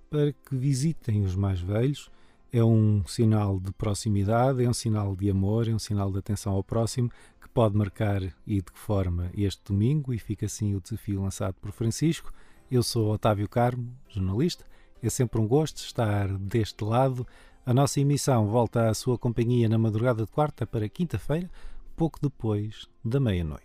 para 0.08 0.32
que 0.32 0.56
visitem 0.56 1.22
os 1.22 1.36
mais 1.36 1.60
velhos. 1.60 2.10
É 2.50 2.64
um 2.64 3.04
sinal 3.06 3.60
de 3.60 3.72
proximidade, 3.72 4.64
é 4.64 4.68
um 4.68 4.74
sinal 4.74 5.14
de 5.14 5.30
amor, 5.30 5.68
é 5.68 5.74
um 5.74 5.78
sinal 5.78 6.10
de 6.10 6.18
atenção 6.18 6.54
ao 6.54 6.64
próximo 6.64 7.10
que 7.42 7.48
pode 7.50 7.76
marcar 7.76 8.22
e 8.46 8.56
de 8.56 8.62
que 8.62 8.78
forma 8.78 9.30
este 9.36 9.62
domingo, 9.66 10.14
e 10.14 10.18
fica 10.18 10.46
assim 10.46 10.74
o 10.74 10.80
desafio 10.80 11.20
lançado 11.20 11.54
por 11.60 11.72
Francisco. 11.72 12.32
Eu 12.68 12.82
sou 12.82 13.12
Otávio 13.12 13.48
Carmo, 13.48 13.96
jornalista. 14.08 14.64
É 15.00 15.08
sempre 15.08 15.40
um 15.40 15.46
gosto 15.46 15.78
estar 15.78 16.26
deste 16.36 16.82
lado. 16.82 17.24
A 17.64 17.72
nossa 17.72 18.00
emissão 18.00 18.48
volta 18.48 18.88
à 18.88 18.94
sua 18.94 19.16
companhia 19.16 19.68
na 19.68 19.78
madrugada 19.78 20.24
de 20.24 20.30
quarta 20.30 20.66
para 20.66 20.88
quinta-feira, 20.88 21.48
pouco 21.94 22.18
depois 22.20 22.88
da 23.04 23.20
meia-noite. 23.20 23.64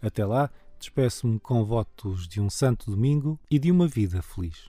Até 0.00 0.24
lá, 0.24 0.50
despeço-me 0.78 1.40
com 1.40 1.64
votos 1.64 2.28
de 2.28 2.40
um 2.40 2.48
santo 2.48 2.92
domingo 2.92 3.40
e 3.50 3.58
de 3.58 3.72
uma 3.72 3.88
vida 3.88 4.22
feliz. 4.22 4.68